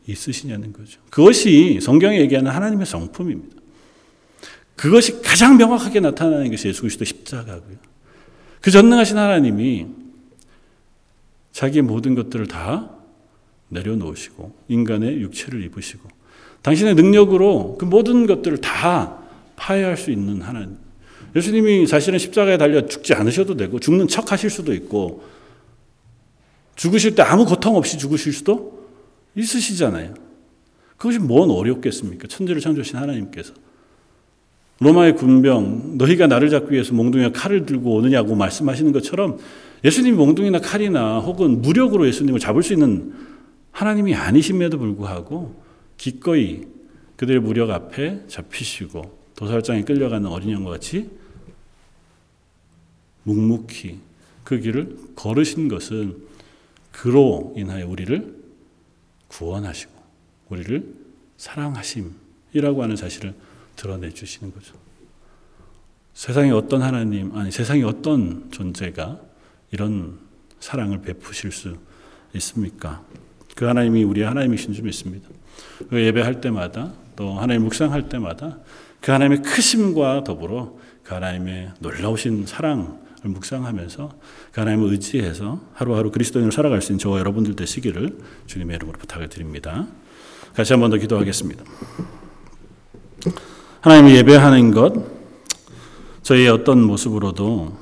있으시냐는 0.07 0.73
거죠. 0.73 1.01
그것이 1.11 1.79
성경에 1.81 2.21
얘기하는 2.21 2.51
하나님의 2.51 2.87
성품입니다. 2.87 3.57
그것이 4.77 5.21
가장 5.21 5.57
명확하게 5.57 6.01
나타나는 6.01 6.51
것이 6.51 6.69
예수 6.69 6.83
그리스도 6.83 7.05
십자가고요. 7.05 7.77
그 8.61 8.71
전능하신 8.71 9.19
하나님이 9.19 9.87
자기의 11.53 11.83
모든 11.83 12.15
것들을 12.15 12.47
다 12.47 12.91
내려놓으시고 13.69 14.55
인간의 14.69 15.21
육체를 15.21 15.63
입으시고 15.65 16.09
당신의 16.63 16.95
능력으로 16.95 17.77
그 17.79 17.85
모든 17.85 18.27
것들을 18.27 18.59
다 18.59 19.19
파해할 19.57 19.97
수 19.97 20.11
있는 20.11 20.43
하나님. 20.43 20.77
예수님이 21.37 21.87
사실은 21.87 22.19
십자가에 22.19 22.59
달려 22.59 22.87
죽지 22.87 23.15
않으셔도 23.15 23.57
되고 23.57 23.79
죽는 23.79 24.09
척 24.09 24.33
하실 24.33 24.51
수도 24.51 24.75
있고 24.75 25.23
죽으실 26.81 27.15
때 27.15 27.21
아무 27.21 27.45
고통 27.45 27.77
없이 27.77 27.99
죽으실 27.99 28.33
수도 28.33 28.89
있으시잖아요. 29.35 30.15
그것이 30.97 31.19
뭔 31.19 31.51
어렵겠습니까? 31.51 32.27
천지를 32.27 32.63
창조하신 32.63 32.97
하나님께서. 32.97 33.53
로마의 34.79 35.17
군병 35.17 35.99
너희가 35.99 36.27
나를 36.27 36.49
잡기 36.49 36.73
위해서 36.73 36.95
몽둥이와 36.95 37.33
칼을 37.33 37.67
들고 37.67 37.97
오느냐고 37.97 38.35
말씀하시는 38.35 38.93
것처럼 38.93 39.39
예수님이 39.85 40.17
몽둥이나 40.17 40.61
칼이나 40.61 41.19
혹은 41.19 41.61
무력으로 41.61 42.07
예수님을 42.07 42.41
잡을 42.41 42.63
수 42.63 42.73
있는 42.73 43.13
하나님이 43.73 44.15
아니심에도 44.15 44.79
불구하고 44.79 45.63
기꺼이 45.99 46.63
그들의 47.17 47.43
무력 47.43 47.69
앞에 47.69 48.23
잡히시고 48.27 49.19
도살장에 49.37 49.85
끌려가는 49.85 50.27
어린 50.31 50.53
양과 50.53 50.71
같이 50.71 51.11
묵묵히 53.25 53.99
그 54.45 54.59
길을 54.59 54.97
걸으신 55.15 55.69
것은 55.69 56.30
그로 56.93 57.55
인하여 57.57 57.87
우리를 57.87 58.41
구원하시고 59.29 59.93
우리를 60.49 60.95
사랑하심이라고 61.37 62.83
하는 62.83 62.97
사실을 62.97 63.35
드러내 63.77 64.11
주시는 64.11 64.53
거죠. 64.53 64.75
세상에 66.15 66.51
어떤 66.51 66.83
하나님, 66.83 67.35
아니 67.37 67.51
세상에 67.51 67.83
어떤 67.83 68.51
존재가 68.51 69.21
이런 69.71 70.19
사랑을 70.59 71.01
베푸실 71.01 71.53
수 71.53 71.79
있습니까? 72.35 73.03
그 73.57 73.65
하나님이 73.65 74.05
우리의 74.05 74.27
하나님이신 74.27 74.75
줄 74.75 74.85
믿습니다. 74.85 75.29
그 75.89 76.01
예배할 76.01 76.41
때마다 76.41 76.93
또 77.17 77.35
하나님 77.35 77.65
묵상할 77.65 78.09
때마다 78.09 78.59
그 79.01 79.13
하나님의 79.13 79.43
크심과 79.43 80.25
더불어 80.25 80.77
그 81.03 81.15
하나님의 81.15 81.73
놀라우신 81.81 82.47
사랑을 82.47 82.89
묵상하면서 83.23 84.13
그 84.53 84.61
하나님을 84.61 84.91
의지해서 84.93 85.61
하루하루 85.75 86.11
그리스도인으로 86.11 86.51
살아갈 86.51 86.81
수 86.83 86.93
있는 86.93 86.99
저와 86.99 87.19
여러분들 87.19 87.57
되시기를 87.57 88.19
주님의 88.47 88.77
이름으로 88.77 88.99
부탁을 88.99 89.29
드립니다. 89.29 89.87
같이 90.55 90.73
한 90.73 90.81
번 90.81 90.91
더 90.91 90.97
기도하겠습니다. 90.97 91.65
하나님을 93.83 94.15
예배하는 94.17 94.71
것 94.73 94.93
저희의 96.23 96.49
어떤 96.49 96.83
모습으로도 96.83 97.77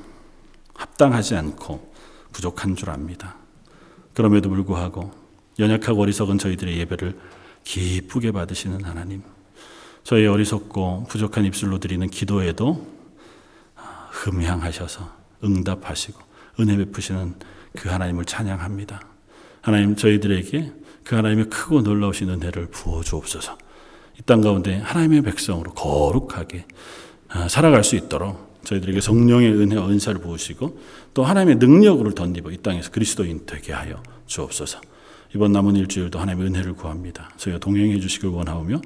합당하지 0.73 1.35
않고 1.35 1.91
부족한 2.31 2.75
줄 2.75 2.89
압니다. 2.89 3.35
그럼에도 4.13 4.49
불구하고 4.49 5.11
연약하고 5.59 6.01
어리석은 6.01 6.37
저희들의 6.37 6.77
예배를 6.79 7.17
기쁘게 7.63 8.31
받으시는 8.31 8.83
하나님. 8.85 9.21
저희 10.03 10.25
어리석고 10.25 11.05
부족한 11.09 11.45
입술로 11.45 11.79
드리는 11.79 12.07
기도에도 12.09 12.87
흠향하셔서 14.11 15.18
응답하시고 15.43 16.19
은혜 16.59 16.77
베푸시는 16.77 17.35
그 17.77 17.89
하나님을 17.89 18.25
찬양합니다. 18.25 19.01
하나님 19.61 19.95
저희들에게 19.95 20.71
그 21.03 21.15
하나님의 21.15 21.45
크고 21.49 21.81
놀라우신 21.81 22.29
은혜를 22.29 22.67
부어 22.67 23.01
주옵소서. 23.03 23.57
이 24.19 24.21
땅 24.25 24.41
가운데 24.41 24.77
하나님의 24.77 25.21
백성으로 25.21 25.71
거룩하게 25.73 26.65
살아갈 27.49 27.83
수 27.85 27.95
있도록 27.95 28.59
저희들에게 28.65 28.99
성령의 28.99 29.53
은혜와 29.53 29.87
은사를 29.87 30.19
부으시고 30.19 30.77
또 31.13 31.23
하나님의 31.23 31.55
능력으로 31.55 32.13
덧입어 32.13 32.51
이 32.51 32.57
땅에서 32.57 32.91
그리스도인 32.91 33.45
되게 33.45 33.71
하여 33.71 34.03
주옵소서. 34.27 34.81
이번 35.35 35.53
남은 35.53 35.75
일주일도 35.77 36.19
하나님의 36.19 36.49
은혜를 36.49 36.73
구합니다. 36.73 37.31
저희가 37.37 37.59
동행해 37.59 37.99
주시길 37.99 38.29
원하오며 38.29 38.81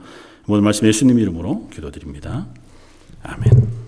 오늘 0.47 0.61
말씀 0.61 0.87
예수님 0.87 1.17
이름으로 1.17 1.69
기도드립니다. 1.73 2.45
아멘. 3.23 3.82